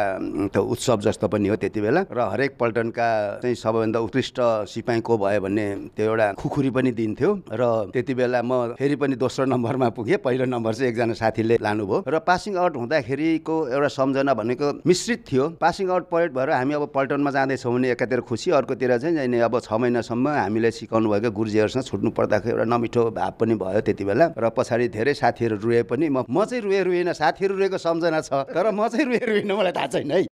उत्सव 0.58 1.00
जस्तो 1.06 1.28
पनि 1.30 1.48
हो 1.48 1.56
त्यति 1.56 1.80
बेला। 1.80 2.00
र 2.10 2.18
हरेक 2.18 2.56
पल्टनका 2.58 3.06
चाहिँ 3.42 3.54
सबैभन्दा 3.54 3.98
उत्कृष्ट 4.02 4.38
सिपाही 4.66 5.00
को 5.06 5.18
भयो 5.22 5.40
भन्ने 5.40 5.66
त्यो 5.94 6.06
एउटा 6.06 6.26
खुकुरी 6.42 6.70
पनि 6.74 6.90
दिन्थ्यो। 6.98 7.30
र 7.46 7.62
त्यति 7.94 8.14
बेला 8.14 8.42
म 8.42 8.74
फेरि 8.74 8.96
पनि 8.98 9.14
दोस्रो 9.22 9.44
नम्बरमा 9.46 9.88
पुगेँ। 9.94 10.18
पहिलो 10.18 10.44
नम्बर 10.50 10.74
चाहिँ 10.74 10.90
एकजना 10.90 11.14
साथीले 11.14 11.56
लानुभयो। 11.62 12.02
र 12.10 12.18
पासिङ 12.26 12.56
आउट 12.58 12.76
हुँदाखेरिको 12.76 13.54
एउटा 13.70 13.88
सम्झना 13.94 14.34
भनेको 14.34 14.66
मिश्रित 14.82 15.22
थियो। 15.22 15.48
पासिङ 15.62 15.90
आउट 15.94 16.10
परेड 16.10 16.34
भएर 16.34 16.50
हामी 16.58 16.74
अब 16.74 16.90
पल्टनमा 16.90 17.30
जाँदैछौँ 17.30 17.72
भने 17.74 17.90
एकातिर 17.94 18.20
खुसी 18.26 18.50
अर्कोतिर 18.50 18.98
चाहिँ 18.98 19.40
अब 19.46 19.60
छ 19.62 19.78
महिनासम्म 19.78 20.26
हामीलाई 20.42 20.70
सिकाउनु 20.74 21.06
भएको 21.06 21.30
गुरुजीहरूसँग 21.30 21.84
छुट्नु 21.86 22.10
पर्दाखेरि 22.10 22.50
एउटा 22.50 22.66
नमिठो 22.66 23.02
भाव 23.14 23.32
पनि 23.38 23.54
भयो 23.62 23.80
त्यति 23.86 24.04
बेला। 24.04 24.26
र 24.34 24.50
पछाडि 24.50 24.88
धेरै 24.90 25.14
साथीहरू 25.14 25.56
रुए 25.62 25.82
पनि 25.86 26.08
म 26.08 26.21
म 26.30 26.44
चाहिँ 26.44 26.62
रुए 26.62 26.82
रुएन 26.82 27.12
साथीहरू 27.12 27.56
रुएको 27.56 27.78
सम्झना 27.78 28.20
छ 28.20 28.32
तर 28.54 28.70
म 28.70 28.88
चाहिँ 28.88 29.04
रुए 29.06 29.18
रुएन 29.18 29.52
मलाई 29.52 29.72
थाहा 29.72 29.86
छैन 29.86 30.10
है। 30.10 30.31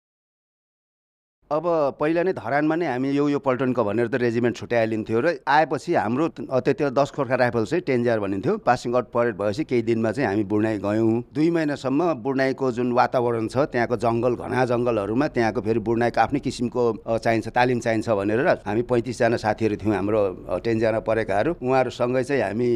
अब 1.53 1.67
पहिला 2.01 2.23
नै 2.25 2.33
धरानमा 2.33 2.77
नै 2.81 2.87
हामी 2.87 3.09
यो 3.13 3.29
यो 3.29 3.39
पल्टनको 3.45 3.83
भनेर 3.85 4.09
त 4.09 4.17
रेजिमेन्ट 4.25 4.57
छुट्याइलिन्थ्यो 4.57 5.21
र 5.21 5.29
आएपछि 5.45 5.95
हाम्रो 5.95 6.29
त्यति 6.49 6.81
बेला 6.81 6.91
दस 6.97 7.11
खोर्खा 7.13 7.37
राइफल 7.43 7.65
चाहिँ 7.69 7.85
टेन्जार 7.85 8.21
भनिन्थ्यो। 8.25 8.57
पासिङ 8.65 8.95
आउट 8.97 9.07
परेड 9.13 9.37
भएपछि 9.37 9.65
केही 9.69 9.83
दिनमा 9.85 10.13
चाहिँ 10.17 10.29
हामी 10.29 10.45
बुढाइ 10.49 10.79
गयौँ। 10.81 11.13
दुई 11.29 11.49
महिनासम्म 11.53 12.01
बुढाइको 12.25 12.71
जुन 12.73 12.93
वातावरण 12.97 13.49
छ 13.53 13.69
त्यहाँको 13.69 13.97
जङ्गल 14.01 14.35
घना 14.41 14.65
जङ्गलहरूमा 14.73 15.27
त्यहाँको 15.29 15.61
फेरि 15.61 15.81
बुढाइको 15.85 16.21
आफ्नै 16.25 16.41
किसिमको 16.41 16.83
चाहिन्छ 17.21 17.49
तालिम 17.53 17.79
चाहिन्छ 17.85 18.09
भनेर 18.09 18.41
हामी 18.65 18.83
पैँतिसजना 18.89 19.37
साथीहरू 19.45 19.77
थियौँ 19.77 19.95
हाम्रो 19.95 20.21
टेन्जारमा 20.65 21.05
परेकाहरू। 21.05 21.53
उहाँहरूसँगै 21.61 22.25
चाहिँ 22.33 22.43
हामी 22.49 22.71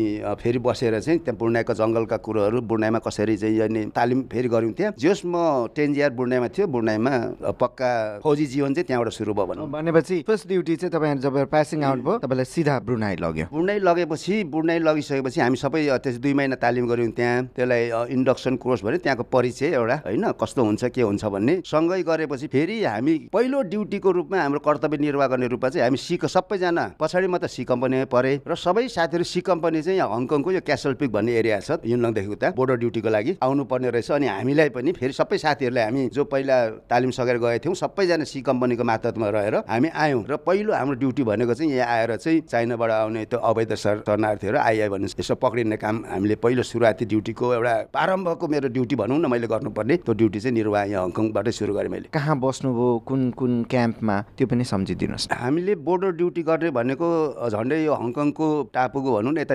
फेरि 0.45 0.61
बसेर 0.69 1.01
चाहिँ 1.01 1.19
त्यहाँ 1.25 1.39
बुढाइको 1.41 1.73
जङ्गलका 1.81 2.17
कुरोहरू 2.29 2.61
बुढाइमा 2.61 3.01
कसरी 3.09 3.37
चाहिँ 3.41 3.89
तालिम 3.97 4.29
फेरि 4.29 4.49
गऱ्यौँ 4.53 4.77
त्यहाँ। 4.77 4.93
जस 5.01 5.25
म 5.25 5.73
टेन्जियर 5.73 6.11
बुढाइमा 6.21 6.49
थियो 6.53 6.67
बुढाइमा 6.77 7.15
पक्का 7.57 7.91
फौजी 8.21 8.47
जीवन 8.47 8.65
जीवन 8.67 8.75
चाहिँ 8.75 8.87
त्यहाँबाट 8.87 9.13
सुरु 9.13 9.33
भयो 9.35 9.47
भनौँ। 9.47 9.67
भनेपछि 9.71 10.23
फर्स्ट 10.27 10.49
ड्युटी 10.49 10.77
चाहिँ 10.77 10.91
तपाईँहरू 10.91 11.21
जब 11.23 11.37
पासिङ 11.47 11.83
आउट 11.87 12.01
भयो 12.03 12.19
तपाईँलाई 12.19 12.45
सिधा 12.45 12.75
बुढाइ 12.83 13.17
लग्यो। 13.23 13.47
बुढाइ 13.55 13.79
लगेपछि 13.79 14.35
बुढाइ 14.51 14.79
लगिसकेपछि 14.83 15.41
हामी 15.41 15.57
सबै 15.57 15.81
त्यस 16.03 16.17
दुई 16.19 16.35
महिना 16.35 16.57
तालिम 16.59 16.87
गऱ्यौँ 16.91 17.13
त्यहाँ। 17.15 17.55
त्यसलाई 17.55 17.83
इन्डक्सन 18.11 18.57
कोर्स 18.59 18.83
भने 18.83 18.99
त्यहाँको 18.99 19.23
परिचय 19.31 19.67
एउटा 19.79 19.97
होइन 20.07 20.25
कस्तो 20.35 20.61
हुन्छ 20.67 20.85
के 20.91 21.03
हुन्छ 21.03 21.25
भन्ने। 21.25 21.55
सँगै 21.63 22.03
गरेपछि 22.03 22.47
फेरि 22.47 22.83
हामी 22.85 23.15
पहिलो 23.31 23.63
ड्युटीको 23.71 24.11
रूपमा 24.11 24.39
हाम्रो 24.43 24.61
कर्तव्य 24.67 24.99
निर्वाह 24.99 25.27
गर्ने 25.29 25.47
रूपमा 25.47 25.69
चाहिँ 25.71 25.87
हामी 25.87 25.99
सी 25.99 26.19
सबैजना 26.27 26.85
पछाडि 26.99 27.27
म 27.27 27.39
त 27.39 27.47
सी 27.47 27.65
कम्पनीमा 27.65 28.11
परे। 28.11 28.43
र 28.43 28.55
सबै 28.57 28.89
साथीहरू 28.91 29.25
सी 29.25 29.41
कम्पनी 29.47 29.83
चाहिँ 29.83 30.01
हङकङको 30.01 30.51
यो 30.53 30.61
क्यासल 30.67 30.95
पिक 30.99 31.11
भन्ने 31.13 31.33
एरिया 31.39 31.61
छ 31.63 31.79
युनलङदेखि 31.87 32.31
उता 32.35 32.49
बोर्डर 32.59 32.77
ड्युटीको 32.83 33.11
लागि 33.11 33.33
आउनु 33.43 33.65
पर्ने 33.71 33.91
रहेछ। 33.95 34.11
अनि 34.11 34.27
हामीलाई 34.27 34.69
पनि 34.75 34.93
फेरि 34.93 35.13
सबै 35.13 35.39
साथीहरूलाई 35.39 35.85
हामी 35.85 36.03
जो 36.11 36.25
पहिला 36.25 36.57
तालिम 36.91 37.11
सकेर 37.11 37.39
गएका 37.39 37.59
थियौँ 37.65 37.75
सबैजना 37.77 38.25
सी 38.25 38.41
कम्पनीको 38.49 38.85
मातहतमा 38.85 39.29
रहेर 39.37 39.55
हामी 39.69 39.89
आयौँ 39.97 40.25
र 40.31 40.37
पहिलो 40.47 40.73
हाम्रो 40.75 40.97
ड्युटी 41.03 41.23
भनेको 41.25 41.55
चाहिँ 41.55 41.73
यहाँ 41.73 41.97
आएर 41.97 42.17
चाहिँ 42.17 42.41
चाइनाबाट 42.49 42.91
आउने 42.93 43.25
त्यो 43.27 43.39
अवैध 43.45 43.75
सर 43.77 44.03
शरणार्थीहरू 44.07 44.59
आइआई 44.59 44.89
भन्नु 44.89 45.09
यसो 45.21 45.35
पक्रिने 45.37 45.77
काम 45.77 46.03
हामीले 46.11 46.35
पहिलो 46.43 46.63
सुरुवाती 46.65 47.05
ड्युटीको 47.07 47.53
एउटा 47.55 47.75
प्रारम्भको 47.93 48.49
मेरो 48.49 48.69
ड्युटी 48.77 48.97
भनौँ 48.97 49.19
न 49.19 49.31
मैले 49.31 49.47
गर्नुपर्ने 49.47 49.97
त्यो 49.99 50.15
ड्युटी 50.15 50.41
चाहिँ 50.41 50.55
निर्वाह 50.55 50.85
यहाँ 50.87 51.05
हङकङबाटै 51.07 51.53
सुरु 51.53 51.75
गरेँ 51.75 51.91
मैले। 51.91 52.09
कहाँ 52.13 52.39
बस्नुभयो 52.41 52.89
कुन 53.09 53.31
कुन 53.39 53.53
क्याम्पमा 53.71 54.17
त्यो 54.39 54.47
पनि 54.47 54.65
सम्झिदिनुहोस् 54.67 55.29
हामीले 55.33 55.75
बोर्डर 55.87 56.11
ड्युटी 56.21 56.43
गर्ने 56.43 56.71
भनेको 56.79 57.09
झन्डै 57.51 57.79
यो 57.85 57.95
हङकङको 57.97 58.47
टापुको 58.75 59.17
भनौँ 59.17 59.33
न 59.33 59.39
यता 59.39 59.55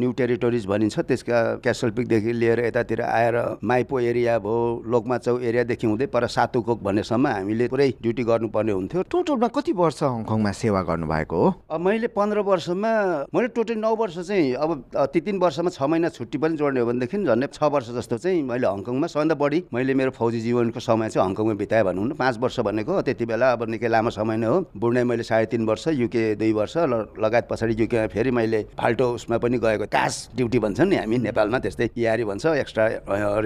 न्यू 0.00 0.12
टेरिटोरिज 0.20 0.66
भनिन्छ 0.66 0.98
त्यसका 1.08 1.38
क्यासलपिकदेखि 1.62 2.32
लिएर 2.32 2.60
यतातिर 2.66 3.00
आएर 3.02 3.36
माइपो 3.64 4.00
एरिया 4.02 4.38
भयो 4.38 4.60
लोकमाचौ 4.92 5.38
एरियादेखि 5.40 5.86
हुँदै 5.86 6.06
पर 6.14 6.26
सातुकोक 6.36 6.82
भन्नेसम्म 6.82 7.26
हामीले 7.28 7.68
पुरै 7.68 7.88
ड्युटी 8.02 8.24
गर्नुपर्ने 8.32 8.72
हुन्थ्यो। 8.72 9.02
टोटलमा 9.12 9.48
कति 9.56 9.72
वर्ष 9.72 10.02
हङकङमा 10.02 10.52
सेवा 10.52 10.82
गर्नुभएको 10.88 11.36
हो? 11.36 11.48
मैले 11.78 12.08
पन्ध्र 12.16 12.40
वर्षमा 12.48 12.92
मैले 13.34 13.48
टोटल 13.56 13.78
नौ 13.78 13.94
वर्ष 13.96 14.18
चाहिँ 14.18 14.52
अब 14.54 14.70
ती 15.12 15.20
तिन 15.20 15.38
वर्षमा 15.38 15.70
छ 15.70 15.82
महिना 15.82 16.08
छुट्टी 16.08 16.38
पनि 16.38 16.56
जोड्ने 16.56 16.80
हो 16.80 16.86
भनेदेखि 16.86 17.24
झन्डै 17.24 17.46
छ 17.52 17.62
वर्ष 17.74 17.90
जस्तो 17.96 18.18
चाहिँ 18.18 18.42
मैले 18.42 18.66
हङकङमा 18.66 19.06
सबभन्दा 19.06 19.34
बढी 19.36 19.62
मैले 19.72 19.94
मेरो 19.94 20.10
फौजी 20.18 20.40
जीवनको 20.40 20.80
समय 20.80 21.08
चाहिँ 21.10 21.28
हङकङमा 21.28 21.54
बिताएँ 21.60 21.84
भनौँ 21.84 22.06
न। 22.06 22.12
पाँच 22.16 22.38
वर्ष 22.40 22.60
भनेको 22.68 23.00
त्यति 23.02 23.24
बेला 23.26 23.52
अब 23.52 23.68
निकै 23.70 23.88
लामो 23.88 24.10
समय 24.10 24.36
नै 24.36 24.46
हो। 24.46 24.58
बुढ्ने 24.76 25.04
मैले 25.04 25.22
साढे 25.22 25.46
तिन 25.52 25.66
वर्ष 25.66 25.88
युके 26.00 26.24
दुई 26.36 26.52
वर्ष 26.52 26.76
लगायत 27.18 27.46
पछाडि 27.50 27.74
युकेमा 27.80 28.06
फेरि 28.14 28.30
मैले 28.30 28.62
फाल्टो 28.78 29.06
उसमा 29.14 29.38
पनि 29.38 29.58
गएको 29.58 29.86
कास 29.92 30.14
ड्युटी 30.36 30.58
भन्छ 30.58 30.80
नि 30.80 30.96
हामी 30.96 31.18
नेपालमा 31.28 31.58
त्यस्तै 31.58 31.90
इआरई 31.96 32.24
भन्छ 32.24 32.46
एक्स्ट्रा 32.62 32.84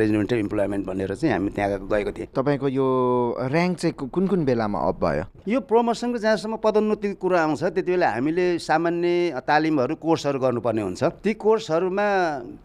रेजिमेन्टल 0.00 0.38
इम्प्लोइमेन्ट 0.38 0.86
भनेर 0.86 1.14
चाहिँ 1.14 1.32
हामी 1.34 1.50
त्यहाँ 1.56 1.78
गएको 1.92 2.12
थिएँ 2.18 2.28
तपाईँको 2.36 2.68
यो 2.68 2.86
ऱ्याङ्क 3.46 3.78
चाहिँ 3.78 3.94
कुन 4.08 4.26
कुन 4.26 4.44
बेलामा 4.44 4.75
वर्षसम्म 4.76 4.88
अप 4.88 5.00
भयो। 5.00 5.24
यो 5.48 5.60
प्रमोसनको 5.60 6.18
जहाँसम्म 6.18 6.56
पदोन्नतिको 6.58 7.14
कुरा 7.20 7.40
आउँछ 7.42 7.62
त्यति 7.64 7.82
बेला 7.82 8.08
हामीले 8.10 8.58
सामान्य 8.58 9.40
तालिमहरू 9.46 9.94
कोर्सहरू 9.94 10.38
गर्नुपर्ने 10.38 10.82
हुन्छ। 10.82 11.02
ती 11.22 11.32
कोर्सहरूमा 11.34 12.06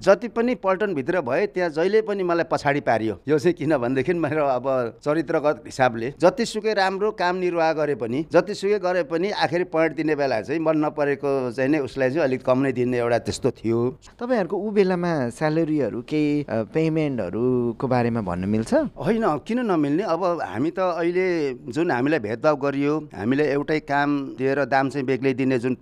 जति 0.02 0.28
पनि 0.28 0.56
पल्टनभित्र 0.56 1.22
भए 1.22 1.46
त्यहाँ 1.54 1.70
जहिले 1.70 2.02
पनि 2.02 2.24
मलाई 2.24 2.46
पछाडि 2.52 2.82
पारियो। 2.82 3.16
यो 3.28 3.38
चाहिँ 3.40 3.54
किन 3.54 3.78
भनेदेखि 3.78 4.14
मेरो 4.14 4.46
अब 4.48 4.66
चरित्रगत 5.06 5.64
हिसाबले 5.66 6.14
जतिसुकै 6.20 6.74
राम्रो 6.74 7.12
काम 7.12 7.36
निर्वाह 7.38 7.72
गरे 7.74 7.96
पनि 7.96 8.26
जतिसुकै 8.32 8.80
गरे 8.80 9.04
पनि 9.06 9.30
आखिर 9.30 9.64
पोइन्ट 9.70 9.96
दिने 9.96 10.16
बेला 10.16 10.42
चाहिँ 10.42 10.62
मन 10.62 10.78
नपरेको 10.86 11.52
चाहिँ 11.54 11.70
नै 11.72 11.80
उसलाई 11.86 12.10
चाहिँ 12.10 12.24
अलिक 12.24 12.42
कम 12.42 12.60
नै 12.66 12.72
दिने 12.74 12.98
एउटा 12.98 13.20
त्यस्तो 13.30 13.50
थियो। 13.62 13.80
तपाईँहरूको 14.20 14.58
ऊ 14.58 14.70
बेलामा 14.72 15.12
स्यालेरीहरू 15.30 16.02
केही 16.02 16.46
पेमेन्टहरूको 16.74 17.86
बारेमा 17.88 18.22
भन्न 18.22 18.50
मिल्छ? 18.50 18.74
होइन 18.98 19.26
किन 19.46 19.60
नमिल्ने? 19.70 20.04
अब 20.04 20.22
हामी 20.42 20.72
त 20.72 20.80
अहिले 20.98 21.28
जुन 21.70 21.92
हामीलाई 22.02 22.20
भेदभाव 22.20 22.56
गरियो। 22.58 22.94
हामीले 23.14 23.46
एउटै 23.54 23.80
काम 23.86 24.10
दिएर 24.34 24.60
दाम 24.66 24.90
चाहिँ 24.90 25.06
बेग्लै 25.06 25.34
दिने 25.38 25.58
जुन 25.62 25.78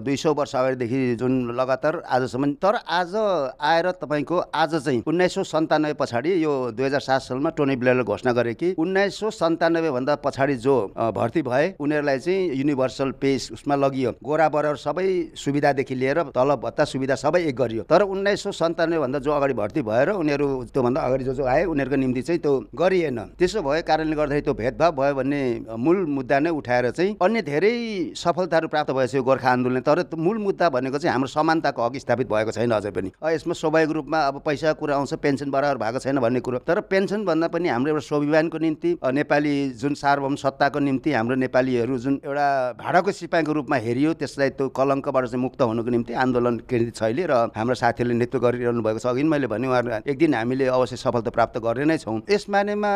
दुई 0.00 0.16
सौ 0.16 0.32
वर्ष 0.32 0.54
अगाडिदेखि 0.56 1.00
जुन 1.20 1.32
लगातार 1.52 2.00
आजसम्म 2.08 2.52
तर 2.56 2.74
आज 2.88 3.14
आएर 3.60 3.90
तपाईँको 4.00 4.36
आज 4.56 4.74
चाहिँ 4.76 5.02
उन्नाइस 5.04 5.34
सौ 5.34 5.42
सन्तानब्बे 5.44 5.94
पछाडि 6.00 6.32
यो 6.44 6.52
दुई 6.72 6.84
हजार 6.84 7.00
सात 7.00 7.20
सालमा 7.22 7.50
टोनी 7.52 7.76
ब्लेयरले 7.76 8.04
घोषणा 8.04 8.32
गरे 8.32 8.54
कि 8.54 8.74
उन्नाइस 8.78 9.18
सौ 9.20 9.30
सन्तानब्बेभन्दा 9.32 10.14
पछाडि 10.24 10.54
जो 10.64 10.76
भर्ती 10.96 11.42
भए 11.42 11.74
उनीहरूलाई 11.78 12.18
चाहिँ 12.18 12.56
युनिभर्सल 12.56 13.10
पे 13.20 13.34
उसमा 13.52 13.76
लगियो। 13.76 14.14
गोरा 14.24 14.48
बराबर 14.48 14.76
सबै 14.78 15.06
सुविधादेखि 15.36 15.94
लिएर 15.94 16.22
तलब 16.32 16.60
भत्ता 16.64 16.84
सुविधा 16.86 17.14
सबै 17.16 17.42
एक 17.44 17.56
गरियो। 17.56 17.82
तर 17.84 18.02
उन्नाइस 18.08 18.42
सौ 18.42 18.52
सन्तानब्बेभन्दा 18.54 19.18
जो 19.18 19.32
अगाडि 19.32 19.54
भर्ती 19.60 19.82
भएर 19.82 20.10
उनीहरू 20.14 20.48
त्योभन्दा 20.72 21.00
अगाडि 21.02 21.24
जो 21.24 21.34
जो 21.34 21.44
आए 21.44 21.64
उनीहरूको 21.66 22.00
निम्ति 22.00 22.22
चाहिँ 22.22 22.40
त्यो 22.40 22.58
गरिएन। 22.80 23.18
त्यसो 23.36 23.62
भएको 23.62 23.86
कारणले 23.86 24.16
गर्दाखेरि 24.16 24.42
त्यो 24.42 24.54
भेदभाव 24.54 24.92
भयो 24.96 25.14
भन्ने 25.14 25.40
मूल 25.78 26.04
मुद्दा 26.16 26.38
नै 26.40 26.50
उठाएर 26.50 26.90
चाहिँ 26.90 27.16
अन्य 27.22 27.42
धेरै 27.42 27.72
सफलताहरू 28.16 28.68
प्राप्त 28.68 28.90
भएछ 28.92 29.14
यो 29.14 29.22
गोर्खा 29.22 29.50
आन्दोलन 29.50 29.80
तर 29.80 30.04
मूल 30.16 30.38
मुद्दा 30.38 30.68
भनेको 30.70 30.98
चाहिँ 30.98 31.12
हाम्रो 31.12 31.28
समानताको 31.28 31.86
हक 31.86 31.96
स्थापित 31.98 32.28
भएको 32.30 32.52
छैन 32.52 32.70
अझै 32.70 32.90
पनि। 32.90 33.12
यसमा 33.24 33.54
स्वाभाविक 33.54 33.90
रूपमा 33.90 34.18
अब 34.28 34.40
पैसाको 34.46 34.80
कुरा 34.80 34.96
आउँछ 34.96 35.14
पेन्सन 35.22 35.50
बराबर 35.50 35.78
भएको 35.78 35.98
छैन 35.98 36.18
भन्ने 36.20 36.40
कुरो। 36.40 36.58
तर 36.66 36.80
पेन्सन 36.90 37.24
भन्दा 37.24 37.48
पनि 37.48 37.68
हाम्रो 37.68 37.90
एउटा 37.90 38.06
स्वाभिमानको 38.06 38.58
निम्ति 38.58 38.90
नेपाली 39.12 39.54
जुन 39.80 39.94
सार्वभौम 39.94 40.36
सत्ताको 40.36 40.78
निम्ति 40.80 41.12
हाम्रो 41.12 41.36
नेपालीहरू 41.36 41.98
जुन 41.98 42.20
एउटा 42.24 42.46
भाडाको 42.80 43.12
सिपाहीको 43.12 43.52
रूपमा 43.52 43.76
हेरियो 43.86 44.12
त्यसलाई 44.20 44.50
त्यो 44.56 44.68
कलङ्कबाट 44.70 45.24
चाहिँ 45.26 45.42
मुक्त 45.42 45.62
हुनुको 45.62 45.90
निम्ति 45.90 46.12
आन्दोलन 46.14 46.58
केन्द्रित 46.70 46.96
शैली 46.98 47.24
र 47.30 47.32
हाम्रो 47.56 47.74
साथीहरूले 47.74 48.18
नेतृत्व 48.18 48.46
गरिरहनु 48.46 48.82
भएको 48.82 48.98
छ। 48.98 49.06
अघि 49.06 49.22
मैले 49.24 49.46
भने 49.46 49.68
उहाँहरू 49.68 50.10
एक 50.10 50.18
दिन 50.18 50.34
हामीले 50.34 50.66
अवश्य 50.68 50.96
सफलता 50.96 51.30
प्राप्त 51.30 51.58
गर्ने 51.58 51.84
नै 51.84 51.98
छौँ। 51.98 52.20
यस 52.30 52.46
मानेमा 52.50 52.90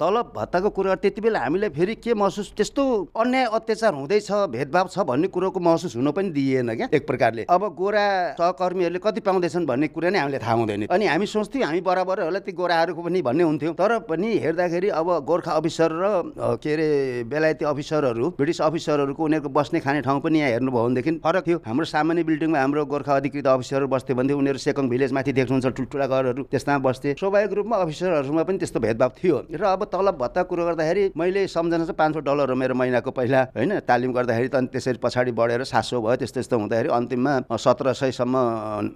तलब 0.00 0.32
भत्ताको 0.36 0.70
कुरा 0.70 0.94
त्यति 1.02 1.20
बेला 1.20 1.38
हामीले 1.40 1.68
फेरि 1.70 1.93
के 1.96 2.14
महसुस 2.14 2.52
त्यस्तो 2.56 2.82
अन्याय 3.16 3.44
अत्याचार 3.54 3.94
हुँदैछ 3.94 4.30
भेदभाव 4.50 4.88
छ 4.88 4.98
भन्ने 5.04 5.28
कुरोको 5.28 5.60
महसुस 5.60 5.96
हुन 5.96 6.10
पनि 6.10 6.30
दिइएन 6.30 6.74
क्या 6.74 6.88
एक 6.92 7.06
प्रकारले। 7.06 7.46
अब 7.50 7.62
गोरा 7.74 8.06
सहकर्मीहरूले 8.38 8.98
कति 8.98 9.20
पाउँदैछन् 9.20 9.66
भन्ने 9.66 9.88
कुरा 9.88 10.10
नै 10.10 10.18
हामीले 10.18 10.38
थाहा 10.38 10.54
हुँदैन। 10.54 10.86
अनि 10.90 11.06
हामी 11.06 11.26
सोच्थ्यौँ 11.26 11.64
हामी 11.64 11.80
बराबर 11.80 12.22
होला 12.22 12.38
ती 12.38 12.52
गोराहरूको 12.52 13.02
पनि 13.02 13.22
भन्ने 13.22 13.44
हुन्थ्यो। 13.44 13.72
तर 13.74 13.98
पनि 14.08 14.28
हेर्दाखेरि 14.38 14.88
अब 14.94 15.08
गोर्खा 15.24 15.52
अफिसर 15.52 15.90
र 15.94 16.58
के 16.62 16.72
अरे 16.72 16.88
बेलायती 17.28 17.64
अफिसरहरू 17.64 18.28
ब्रिटिस 18.38 18.60
अफिसरहरूको 18.62 19.24
उनीहरूको 19.24 19.48
बस्ने 19.50 19.80
खाने 19.80 20.00
ठाउँ 20.02 20.20
पनि 20.20 20.38
यहाँ 20.38 20.50
हेर्नुभयो 20.50 20.84
भनेदेखि 20.84 21.10
फरक 21.24 21.46
थियो। 21.46 21.58
हाम्रो 21.66 21.84
सामान्य 21.84 22.22
बिल्डिङमा 22.24 22.58
हाम्रो 22.58 22.84
गोर्खा 22.84 23.16
अधिकृत 23.16 23.46
अफिसरहरू 23.46 23.88
बस्थ्यो 23.88 24.16
भने 24.16 24.32
उनीहरू 24.32 24.58
सेकङ 24.58 24.88
भिलेज 24.88 25.12
माथि 25.12 25.32
देख्नुहुन्छ 25.32 25.66
ठुल्ठुला 25.76 26.06
घरहरू 26.06 26.42
त्यसमा 26.50 26.78
बस्थे 26.78 27.14
स्वाभाविक 27.18 27.52
रूपमा 27.52 27.76
अफिसरहरूमा 27.76 28.42
पनि 28.42 28.58
त्यस्तो 28.58 28.80
भेदभाव 28.80 29.10
थियो। 29.18 29.36
र 29.52 29.62
अब 29.64 29.84
तलब 29.92 30.16
भत्ता 30.18 30.42
कुरो 30.48 30.64
गर्दाखेरि 30.64 31.04
मैले 31.16 31.46
सम्झना 31.48 31.83
चाहिँ 31.84 31.98
पाँच 31.98 32.14
सौ 32.14 32.20
डलर 32.20 32.50
हो 32.50 32.56
मेरो 32.56 32.74
महिनाको 32.74 33.10
पहिला 33.10 33.40
होइन? 33.56 33.78
तालिम 33.84 34.12
गर्दाखेरि 34.12 34.48
त 34.48 34.54
अनि 34.54 34.68
त्यसरी 34.72 34.98
पछाडि 35.02 35.32
बढेर 35.32 35.64
सात 35.64 35.84
सौ 35.84 36.00
भयो 36.00 36.16
त्यस्तो 36.16 36.34
त्यस्तो 36.34 36.58
हुँदाखेरि 36.58 36.88
अन्तिममा 36.88 37.32
सत्र 37.56 37.92
सयसम्म 37.92 38.34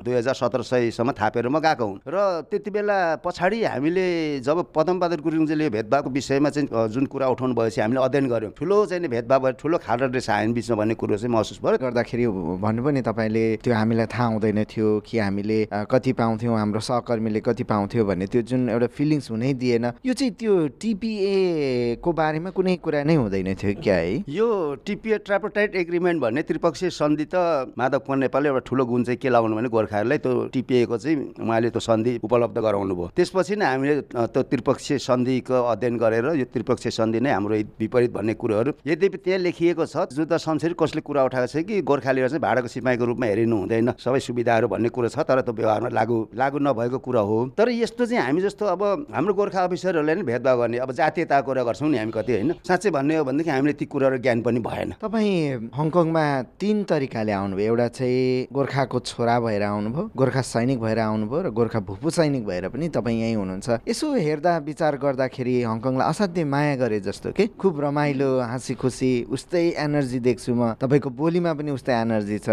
दुई 0.05 0.14
हजार 0.14 0.35
सत्र 0.35 0.62
सयसम्म 0.62 1.12
थापेर 1.20 1.48
म 1.48 1.59
गएको 1.59 1.87
हुँ। 1.87 2.01
र 2.07 2.16
त्यति 2.51 2.70
बेला 2.70 2.98
पछाडि 3.24 3.62
हामीले 3.64 4.07
जब 4.40 4.59
पदमबहादुर 4.74 5.20
गुरुङजीले 5.20 5.68
भेदभावको 5.70 6.11
विषयमा 6.11 6.51
चाहिँ 6.51 6.88
जुन 6.88 7.07
कुरा 7.07 7.27
उठाउनु 7.29 7.55
भएपछि 7.55 7.81
हामीले 7.81 8.01
अध्ययन 8.01 8.27
गऱ्यौँ। 8.29 8.53
ठुलो 8.59 8.77
चाहिँ 8.87 9.09
भेदभाव 9.09 9.51
ठुलो 9.61 9.79
खाडा 9.79 10.07
रहेछ 10.07 10.31
हामी 10.31 10.53
बिचमा 10.53 10.77
भन्ने 10.77 10.94
कुरो 10.94 11.16
चाहिँ 11.16 11.33
महसुस 11.35 11.59
भयो। 11.64 11.77
गर्दाखेरि 11.79 12.27
भन्नु 12.62 12.83
पनि 12.85 13.01
तपाईँले 13.03 13.44
त्यो 13.62 13.74
हामीलाई 13.74 14.07
थाहा 14.07 14.27
हुँदैन 14.33 14.64
थियो 14.64 14.88
कि 15.07 15.18
हामीले 15.18 15.59
कति 15.90 16.12
पाउँथ्यौँ 16.12 16.57
हाम्रो 16.59 16.81
सहकर्मीले 16.81 17.40
कति 17.40 17.64
पाउँथ्यो 17.64 18.05
भन्ने 18.05 18.27
त्यो 18.27 18.42
जुन 18.42 18.68
एउटा 18.70 18.87
फिलिङ्स 18.96 19.31
हुनै 19.31 19.53
दिएन। 19.55 19.85
यो 20.07 20.12
चाहिँ 20.14 20.33
त्यो 20.38 20.55
टिपिए 20.81 21.96
को 22.03 22.12
बारेमा 22.12 22.51
कुनै 22.51 22.77
कुरा 22.79 23.03
नै 23.05 23.14
हुँदैन 23.14 23.55
थियो 23.55 23.75
क्या 23.83 23.95
है 23.95 24.25
यो 24.29 24.47
टिपिए 24.87 25.19
ट्रापोटाइट 25.27 25.77
एग्रिमेन्ट 25.77 26.21
भन्ने 26.23 26.43
त्रिपक्षीय 26.49 26.91
सन्धि 26.91 27.27
त 27.35 27.75
माधव 27.79 27.99
कुमार 28.07 28.19
नेपालले 28.19 28.49
एउटा 28.49 28.62
ठुलो 28.69 28.85
गुण 28.87 29.03
चाहिँ 29.05 29.19
के 29.19 29.29
लगाउनु 29.29 29.57
भने 29.57 29.69
गोर्खाहरूलाई 29.69 30.19
त्यो 30.19 30.33
टिपिएको 30.53 30.99
चाहिँ 30.99 31.17
उहाँले 31.41 31.71
त्यो 31.71 31.81
सन्धि 31.81 32.19
उपलब्ध 32.25 32.59
गराउनु 32.59 32.95
भयो। 32.95 33.11
त्यसपछि 33.17 33.57
नै 33.57 33.67
हामीले 33.67 33.95
त्यो 34.11 34.43
त्रिपक्षीय 34.43 34.99
सन्धिको 34.99 35.62
अध्ययन 35.73 35.97
गरेर 35.99 36.27
यो 36.38 36.45
त्रिपक्षीय 36.55 36.91
सन्धि 36.93 37.21
नै 37.21 37.31
हाम्रो 37.31 37.57
विपरीत 37.81 38.12
भन्ने 38.12 38.35
कुरोहरू 38.35 38.73
यद्यपि 38.87 39.19
त्यहाँ 39.25 39.41
लेखिएको 39.43 39.87
छ 39.87 40.09
जुद्ध 40.14 40.37
शमशेर 40.37 40.73
कसले 40.79 41.01
कुरा 41.01 41.25
उठाएको 41.25 41.47
छ 41.53 41.64
कि 41.67 41.81
गोर्खालीहरू 41.83 42.29
चाहिँ 42.29 42.43
भाडाको 42.43 42.69
सिपाहीको 42.69 43.05
रूपमा 43.05 43.27
हेरिनु 43.27 43.57
हुँदैन 43.59 43.93
सबै 43.99 44.21
सुविधाहरू 44.21 44.69
भन्ने 44.69 44.88
कुरो 44.88 45.09
छ 45.09 45.27
तर 45.29 45.41
त्यो 45.43 45.55
व्यवहारमा 45.55 45.88
लागु 45.91 46.17
लागु 46.35 46.59
नभएको 46.59 46.99
कुरा 46.99 47.21
हो। 47.21 47.38
तर 47.59 47.69
यस्तो 47.71 48.07
चाहिँ 48.07 48.23
हामी 48.25 48.41
जस्तो 48.43 48.64
अब 48.67 48.83
हाम्रो 49.14 49.35
गोर्खा 49.35 49.64
अफिसरहरूले 49.64 50.14
नि 50.14 50.23
भेदभाव 50.23 50.59
गर्ने 50.61 50.79
अब 50.79 50.93
जातीयताको 50.93 51.47
कुरा 51.49 51.62
गर्छौँ 51.64 51.88
नि 51.91 51.99
हामी 51.99 52.12
कति 52.12 52.33
होइन? 52.33 52.53
साँच्चै 52.68 52.90
भन्ने 52.92 53.16
हो 53.16 53.24
भनेदेखि 53.24 53.50
हामीले 53.50 53.72
ती 53.72 53.85
कुराहरू 53.88 54.18
ज्ञान 54.20 54.40
पनि 54.44 54.61
भएन। 54.61 54.90
तपाईँ 55.00 55.72
हङकङमा 55.72 56.24
तिन 56.61 56.85
तरिकाले 56.85 57.33
आउनुभयो। 57.33 57.64
एउटा 57.64 57.88
चाहिँ 57.96 58.52
गोर्खाको 58.52 58.98
छोरा 59.09 59.37
भएर 59.40 59.62
आउनुभयो 59.62 60.11
गोर्खा 60.12 60.42
सैनिक 60.44 60.78
भएर 60.81 60.98
आउनुभयो 61.00 61.40
र 61.42 61.50
गोर्खा 61.57 61.81
भूपू 61.81 62.11
सैनिक 62.12 62.44
भएर 62.44 62.68
पनि 62.68 62.88
तपाईँ 62.92 63.20
यहीँ 63.24 63.37
हुनुहुन्छ। 63.40 63.88
यसो 63.88 64.07
हेर्दा 64.12 64.52
विचार 64.68 64.96
गर्दाखेरि 65.00 65.54
हङकङलाई 65.64 66.09
असाध्यै 66.12 66.44
माया 66.44 66.74
गरे 66.76 67.00
जस्तो 67.00 67.33
के? 67.33 67.46
खुब 67.57 67.81
रमाइलो 67.81 68.28
हाँसी 68.44 68.74
खुसी 68.76 69.12
उस्तै 69.33 69.64
एनर्जी 69.81 70.18
देख्छु 70.20 70.52
म। 70.52 70.76
तपाईँको 70.76 71.09
बोलीमा 71.09 71.52
पनि 71.57 71.70
उस्तै 71.72 71.92
एनर्जी 72.04 72.38
छ। 72.44 72.48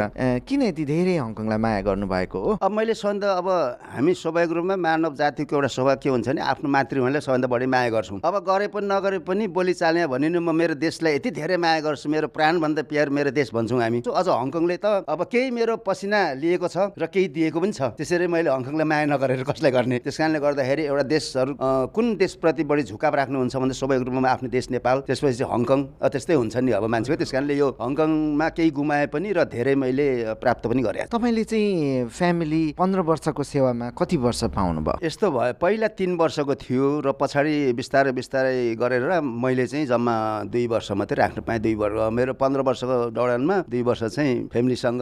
किन 0.48 0.62
यति 0.72 0.84
धेरै 0.86 1.16
हङकङलाई 1.20 1.60
माया 1.60 1.82
गर्नुभएको 1.84 2.40
हो? 2.40 2.52
अब 2.64 2.72
मैले 2.72 2.94
सबभन्दा 2.96 3.28
अब 3.36 3.48
हामी 4.00 4.14
स्वाभाविक 4.16 4.52
रूपमा 4.56 4.76
मानव 4.80 5.16
जातिको 5.20 5.56
एउटा 5.56 5.68
स्वभाव 5.76 6.00
के 6.00 6.10
हुन्छ 6.10 6.28
भने 6.30 6.42
आफ्नो 6.42 6.68
मातृभूमिलाई 6.72 7.22
सबभन्दा 7.22 7.48
बढी 7.52 7.68
माया 7.68 7.90
गर्छौँ। 7.92 8.20
अब 8.24 8.36
गरे 8.48 8.68
पनि 8.72 8.88
नगरे 8.88 9.20
पनि 9.28 9.48
चाल्ने 9.96 10.12
भनिनु 10.12 10.40
म 10.44 10.52
मेरो 10.52 10.76
देशलाई 10.76 11.16
यति 11.16 11.32
धेरै 11.32 11.58
माया 11.58 11.80
गर्छु 11.80 12.10
मेरो 12.12 12.28
प्राणभन्दा 12.28 12.84
प्यार 12.92 13.10
मेरो 13.10 13.32
देश 13.32 13.52
भन्छौँ 13.56 13.80
हामी। 13.80 14.04
अझ 14.04 14.28
हङकङले 14.28 14.78
त 14.84 15.08
अब 15.08 15.24
केही 15.32 15.52
मेरो 15.56 15.80
पसिना 15.88 16.36
लिएको 16.36 16.68
छ 16.68 16.92
र 17.00 17.08
केही 17.08 17.28
दिएको 17.32 17.60
पनि 17.64 17.72
छ। 17.72 17.96
त्यसरी 17.96 18.28
मैले 18.28 18.52
हङकङलाई 18.52 18.88
माया 18.92 19.06
नगरेर 19.08 19.44
कसलाई 19.48 19.72
गर्ने? 19.72 20.00
त्यस 20.04 20.18
कारणले 20.20 20.40
गर्दाखेरि 20.44 20.84
एउटा 20.84 21.04
देशहरू 21.08 21.52
कुन 21.96 22.06
देशप्रति 22.20 22.64
बढी 22.68 22.84
झुकाव 22.92 23.14
राख्नुहुन्छ 23.16 23.56
भने 23.56 23.74
स्वाभाविक 23.74 24.04
रूपमा 24.04 24.30
आफ्नो 24.36 24.50
देश 24.52 24.66
नेपाल 24.76 24.98
त्यसपछि 25.08 25.44
हङकङ 25.48 25.80
त्यस्तै 26.12 26.36
हुन्छ 26.36 26.56
नि 26.60 26.72
अब 26.76 26.84
मान्छेको। 26.92 27.16
त्यस 27.16 27.32
कारणले 27.32 27.56
यो 27.56 27.68
हङकङमा 27.80 28.48
केही 28.52 28.72
गुमाए 28.76 29.08
पनि 29.16 29.32
र 29.32 29.48
धेरै 29.48 29.76
मैले 29.80 30.36
प्राप्त 30.44 30.68
पनि 30.68 30.82
गरेँ 30.84 31.08
तपाईँले 31.08 31.44
चाहिँ 31.48 32.12
फ्यामिली 32.12 32.64
पन्ध्र 32.76 33.00
वर्षको 33.00 33.44
सेवामा 33.44 33.88
कति 33.96 34.18
वर्ष 34.20 34.44
पाउनुभयो? 34.52 35.00
यस्तो 35.00 35.26
भयो 35.32 35.54
पहिला 35.56 35.88
तिन 35.96 36.12
वर्षको 36.20 36.54
थियो 36.60 36.86
र 37.00 37.08
पछाडि 37.16 37.56
बिस्तारै 37.80 38.12
बिस्तारै 38.12 38.76
गरेर 38.76 39.22
मैले 39.24 39.66
चाहिँ 39.68 39.85
जम्मा 39.86 40.16
दुई 40.52 40.66
वर्ष 40.68 40.92
मात्रै 40.92 41.18
राख्न 41.18 41.42
पाएँ 41.42 41.60
दुई 41.60 41.76
वर्ष। 41.76 41.96
मेरो 42.14 42.34
पन्ध्र 42.34 42.62
वर्षको 42.62 42.96
दौडानमा 43.12 43.56
दुई 43.70 43.82
वर्ष 43.82 44.04
चाहिँ 44.16 44.48
फ्यामिलीसँग 44.54 45.02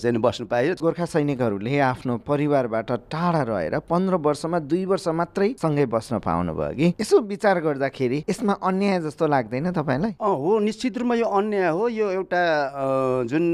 चाहिँ 0.00 0.20
बस्नु 0.20 0.46
पाएँ। 0.46 0.74
गोर्खा 0.82 1.04
सैनिकहरूले 1.04 1.78
आफ्नो 1.90 2.16
परिवारबाट 2.26 2.90
टाढा 3.12 3.42
रहेर 3.42 3.78
पन्ध्र 3.90 4.14
वर्षमा 4.26 4.58
दुई 4.70 4.84
वर्ष 4.84 5.06
मात्रै 5.08 5.48
सँगै 5.58 5.86
बस्न 5.86 6.18
पाउनुभयो 6.24 6.72
कि? 6.74 6.86
यसो 7.00 7.20
विचार 7.24 7.60
गर्दाखेरि 7.60 8.24
यसमा 8.28 8.52
अन्याय 8.62 9.00
जस्तो 9.00 9.26
लाग्दैन 9.26 9.70
तपाईँलाई? 9.72 10.12
अँ 10.20 10.34
हो 10.34 10.58
निश्चित 10.60 10.98
रूपमा 10.98 11.14
यो 11.14 11.26
अन्याय 11.26 11.68
हो। 11.70 11.88
यो 11.88 12.10
एउटा 12.10 12.42
जुन 13.30 13.44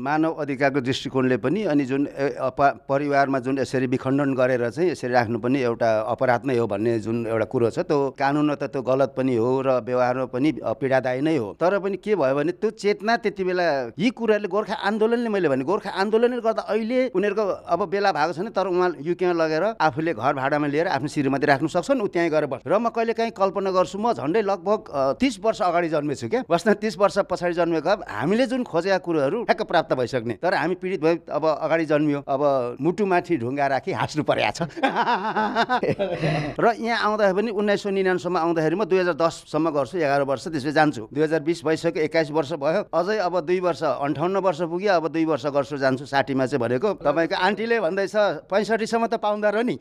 मानव 0.00 0.32
अधिकारको 0.42 0.80
दृष्टिकोणले 0.80 1.36
पनि 1.36 1.62
अनि 1.70 1.84
जुन 1.84 2.06
परिवारमा 2.88 3.38
जुन 3.40 3.58
यसरी 3.58 3.86
विखण्डन 3.86 4.34
गरेर 4.34 4.68
चाहिँ 4.70 4.90
यसरी 4.90 5.12
राख्नु 5.12 5.38
पनि 5.38 5.58
एउटा 5.62 5.90
अपराध 6.10 6.46
नै 6.46 6.56
हो 6.58 6.66
भन्ने 6.66 6.98
जुन 7.00 7.26
एउटा 7.26 7.44
कुरो 7.52 7.70
छ 7.70 7.78
त्यो 7.86 7.98
कानुनमा 8.18 8.54
त 8.54 8.70
त्यो 8.72 8.82
गलत 8.82 9.14
पनि 9.16 9.36
हो 9.36 9.50
र 9.66 9.69
व्यवहारमा 9.86 10.24
पनि 10.34 10.50
पीडादायी 10.80 11.20
नै 11.20 11.36
हो। 11.36 11.48
तर 11.60 11.78
पनि 11.78 11.96
के 11.96 12.14
भयो 12.16 12.34
भने 12.34 12.52
त्यो 12.52 12.70
चेतना 12.74 13.16
त्यति 13.22 13.44
बेला 13.44 13.66
यी 13.98 14.10
कुराहरूले 14.10 14.48
गोर्खा 14.48 14.74
आन्दोलनले 14.74 15.28
मैले 15.28 15.48
भने 15.48 15.64
गोर्खा 15.64 15.90
आन्दोलनले 15.90 16.40
गर्दा 16.40 16.62
अहिले 16.68 17.08
उनीहरूको 17.14 17.44
अब 17.70 17.80
बेला 17.90 18.10
भएको 18.12 18.32
छैन 18.32 18.48
तर 18.50 18.66
उहाँ 18.66 18.88
युकेमा 19.00 19.32
लगेर 19.32 19.64
आफूले 19.80 20.12
घर 20.14 20.32
भाडामा 20.34 20.66
लिएर 20.66 20.86
आफ्नो 20.96 21.08
श्रीमती 21.08 21.46
राख्नु 21.46 21.68
सक्छन् 21.68 22.00
ऊ 22.00 22.06
त्यहीँ 22.10 22.30
गएर 22.30 22.44
र 22.66 22.78
म 22.78 22.88
कहिले 22.90 23.12
काहीँ 23.14 23.32
कल्पना 23.32 23.70
गर्छु 23.70 23.98
म 23.98 24.12
झन्डै 24.12 24.42
लगभग 24.42 24.80
तिस 25.20 25.34
वर्ष 25.44 25.60
अगाडि 25.62 25.88
जन्मेछु 25.88 26.28
क्या। 26.28 26.42
वास्तवमा 26.50 26.74
तिस 26.80 26.94
वर्ष 26.98 27.18
पछाडि 27.30 27.54
जन्मेको 27.54 27.92
हामीले 28.08 28.46
जुन 28.46 28.62
खोजेका 28.64 28.98
कुरोहरू 29.04 29.38
ठ्याक्क 29.44 29.62
प्राप्त 29.70 29.92
भइसक्ने। 29.94 30.34
तर 30.42 30.54
हामी 30.54 30.74
पीडित 30.80 31.00
भए 31.00 31.14
अब 31.30 31.44
अगाडि 31.46 31.84
जन्मियो 31.92 32.20
अब 32.26 32.42
मुटुमाथि 32.80 33.36
ढुङ्गा 33.42 33.66
राखी 33.66 33.92
हाँस्नु 33.92 34.22
परेको 34.24 34.52
छ। 34.56 34.60
र 36.60 36.66
यहाँ 36.80 36.98
आउँदाखेरि 37.06 37.36
पनि 37.36 37.50
उन्नाइस 37.50 37.82
सौ 37.82 37.90
निनानसम्म 37.90 38.36
आउँदाखेरि 38.36 38.76
म 38.76 38.84
दुई 38.84 38.98
हजार 38.98 39.14
दससम्म 39.14 39.59
दससम्म 39.60 39.76
गर्छु 39.76 39.98
एघार 40.00 40.22
वर्ष 40.24 40.44
त्यसपछि 40.48 40.72
जान्छु। 40.72 41.02
दुई 41.12 41.22
हजार 41.22 41.40
बिस 41.44 41.60
भइसक्यो 41.64 42.02
एक्काइस 42.08 42.30
वर्ष 42.32 42.52
भयो। 42.56 42.80
अझै 42.88 43.16
अब 43.20 43.40
दुई 43.44 43.60
वर्ष 43.60 43.82
अन्ठाउन्न 44.00 44.36
वर्ष 44.40 44.60
पुग्यो 44.72 44.92
अब 44.96 45.08
दुई 45.12 45.24
वर्ष 45.28 45.46
गर्छु 45.52 45.76
जान्छु 45.76 46.04
साठीमा 46.08 46.46
चाहिँ 46.48 46.60
भनेको। 46.60 47.04
तपाईँको 47.04 47.36
आन्टीले 47.36 47.80
भन्दैछ 47.84 48.16
पैँसठीसम्म 48.48 49.06
त 49.06 49.14
पाउँदो 49.20 49.50
र 49.52 49.60
नि। 49.68 49.76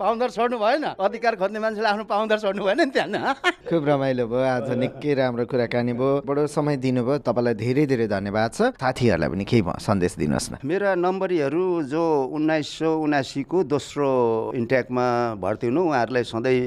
पाउँदर 0.00 0.30
छोड्नु 0.30 0.56
भएन। 0.60 0.84
अधिकार 1.00 1.34
खोज्ने 1.40 1.58
मान्छेले 1.60 1.88
आफ्नो 1.88 2.04
पाउँदर 2.04 2.38
छोड्नु 2.44 2.64
भएन 2.64 2.80
नि 2.84 2.92
त्यहाँ। 2.92 3.34
खुब 3.68 3.82
रमाइलो 3.88 4.26
भयो। 4.28 4.44
आज 4.60 4.70
निकै 4.76 5.14
राम्रो 5.16 5.44
कुराकानी 5.48 5.92
भयो। 5.96 6.20
बडो 6.28 6.46
समय 6.46 6.76
दिनुभयो। 6.76 7.18
तपाईँलाई 7.24 7.54
धेरै 7.56 7.84
धेरै 7.88 8.06
धन्यवाद 8.08 8.50
छ। 8.52 8.60
साथीहरूलाई 8.76 9.28
पनि 9.32 9.44
केही 9.44 9.62
सन्देश 9.80 10.14
दिनुहोस् 10.20 10.48
न। 10.52 10.54
मेरा 10.64 10.94
नम्बरीहरू 11.00 11.64
जो 11.88 12.04
उन्नाइस 12.36 12.68
सौ 12.78 12.90
उनासीको 13.00 13.58
दोस्रो 13.64 14.08
इन्ट्याकमा 14.56 15.06
भर्ती 15.40 15.66
हुनु 15.68 15.80
उहाँहरूलाई 15.80 16.24
सधैँ 16.24 16.60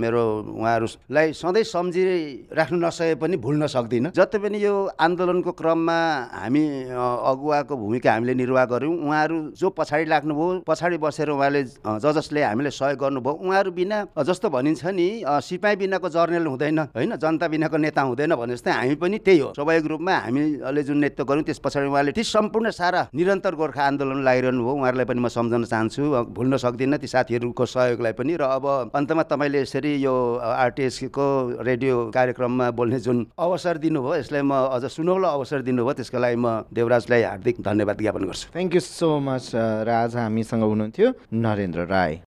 मेरो 0.00 0.22
उहाँहरूलाई 0.52 1.32
सधैँ 1.32 1.64
सम्झिराख्नु 1.64 2.78
नसके 2.78 3.14
पनि 3.14 3.36
भुल्न 3.36 3.66
सक्दिनँ। 3.66 4.10
जति 4.10 4.38
पनि 4.38 4.58
यो 4.58 4.74
आन्दोलनको 4.98 5.52
क्रममा 5.52 5.98
हामी 6.34 6.64
अगुवाको 6.90 7.76
भूमिका 7.76 8.12
हामीले 8.12 8.34
निर्वाह 8.34 8.64
गऱ्यौँ 8.64 8.96
उहाँहरू 8.98 9.38
जो 9.54 9.70
पछाडि 9.70 10.04
लाग्नुभयो 10.04 10.58
पछाडि 10.66 10.96
बसेर 10.98 11.30
उहाँले 11.30 11.62
ज 11.64 12.04
जसले 12.10 12.42
हामीले 12.42 12.70
सहयोग 12.70 12.98
गर्नुभयो 13.00 13.34
उहाँहरू 13.34 13.70
बिना 13.70 13.98
जस्तो 14.20 14.50
भनिन्छ 14.50 14.84
नि 14.90 15.08
सिपाही 15.24 15.76
बिनाको 15.76 16.08
जर्नल 16.08 16.46
हुँदैन 16.46 16.78
होइन? 16.90 17.16
जनता 17.16 17.48
बिनाको 17.48 17.76
नेता 17.76 18.02
हुँदैन 18.02 18.34
भने 18.34 18.54
जस्तै 18.54 18.70
हामी 18.70 18.94
पनि 18.94 19.18
त्यही 19.18 19.38
हो। 19.38 19.52
स्वाभाविक 19.54 19.86
रूपमा 19.86 20.14
हामीले 20.16 20.82
जुन 20.82 20.98
नेतृत्व 20.98 21.24
गऱ्यौँ 21.24 21.44
त्यस 21.44 21.58
पछाडि 21.64 21.86
उहाँले 21.88 22.12
ती 22.12 22.22
सम्पूर्ण 22.24 22.70
सारा 22.70 23.06
निरन्तर 23.14 23.54
गोर्खा 23.54 23.82
आन्दोलन 23.82 24.24
लागिरहनु 24.24 24.64
भयो। 24.64 24.74
उहाँहरूलाई 24.74 25.06
पनि 25.06 25.20
म 25.20 25.28
सम्झन 25.28 25.64
चाहन्छु 25.64 26.02
भुल्न 26.34 26.56
सक्दिनँ 26.56 26.98
ती 26.98 27.06
साथीहरूको 27.06 27.66
सहयोगलाई 27.66 28.12
पनि। 28.12 28.36
र 28.36 28.42
अब 28.50 28.92
अन्तमा 28.94 29.22
तपाईँले 29.30 29.60
यसरी 29.62 29.92
यो 30.02 30.14
आरटिएसको 30.40 31.26
रेडियो 31.62 31.94
कार्यक्रममा 32.16 32.70
बोल्ने 32.78 33.00
जुन 33.00 33.26
अवसर 33.38 33.78
दिनुभयो 33.78 34.14
यसलाई 34.16 34.42
म 34.42 34.52
अझ 34.72 34.84
सुनौलो 34.96 35.28
अवसर 35.28 35.62
दिनुभयो 35.68 35.92
त्यसको 36.00 36.18
लागि 36.18 36.36
म 36.36 36.64
देवराजलाई 36.72 37.22
हार्दिक 37.22 37.60
धन्यवाद 37.60 37.96
ज्ञापन 38.00 38.24
गर्छु। 38.24 38.46
Thank 38.52 38.74
you 38.74 38.80
so 38.80 39.08
much 39.20 39.50
Raj 39.86 40.16
हामीसँग 40.16 40.62
हुनुहुन्थ्यो 40.62 41.08
नरेन्द्र 41.32 41.86
राई 41.86 42.20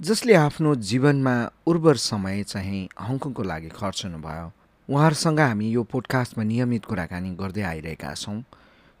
जसले 0.00 0.34
आफ्नो 0.36 0.74
जीवनमा 0.88 1.36
उर्वर 1.66 1.96
समय 1.96 2.42
चाहिँ 2.44 2.82
हङकङको 3.00 3.42
लागि 3.42 3.68
खर्चनुभयो 3.76 4.46
उहाँहरूसँग 4.88 5.40
हामी 5.40 5.66
यो 5.70 5.82
पोडकास्टमा 5.92 6.44
नियमित 6.44 6.84
कुराकानी 6.84 7.30
गर्दै 7.40 7.62
आइरहेका 7.62 8.12
छौँ। 8.14 8.42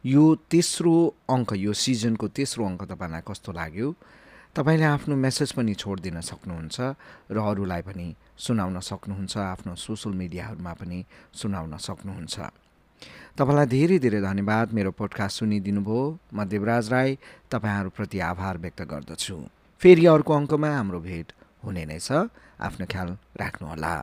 यो 0.04 0.24
तेस्रो 0.50 0.94
अङ्क 1.28 1.52
यो 1.56 1.72
सिजनको 1.72 2.26
तेस्रो 2.28 2.64
अङ्क 2.64 2.82
तपाईँलाई 2.90 3.22
कस्तो 3.28 3.52
लाग्यो? 3.52 3.88
तपाईँले 4.56 4.84
आफ्नो 4.84 5.14
मेसेज 5.16 5.52
पनि 5.52 5.74
छोडिदिन 5.76 6.20
सक्नुहुन्छ 6.24 6.76
र 7.30 7.36
अरूलाई 7.36 7.82
पनि 7.84 8.06
सुनाउन 8.38 8.80
सक्नुहुन्छ 8.80 9.36
आफ्नो 9.36 9.74
सोसल 9.74 10.12
मिडियाहरूमा 10.12 10.72
पनि 10.72 10.98
सुनाउन 11.34 11.76
सक्नुहुन्छ। 11.76 12.36
तपाईँलाई 13.36 13.66
धेरै 13.66 13.98
धेरै 13.98 14.20
धन्यवाद 14.20 14.66
मेरो 14.72 14.90
पोडकास्ट 14.90 15.34
सुनिदिनुभयो। 15.38 16.18
म 16.34 16.44
देवराज 16.44 16.84
राई 16.92 17.18
तपाईँहरूप्रति 17.50 18.18
आभार 18.20 18.54
व्यक्त 18.58 18.82
गर्दछु। 18.82 19.36
फेरि 19.80 20.04
अर्को 20.06 20.32
अङ्कमा 20.32 20.70
हाम्रो 20.76 21.00
भेट 21.00 21.32
हुने 21.64 21.84
नै 21.84 21.98
छ। 21.98 22.28
आफ्नो 22.60 22.86
ख्याल 22.86 23.08
राख्नुहोला। 23.36 23.94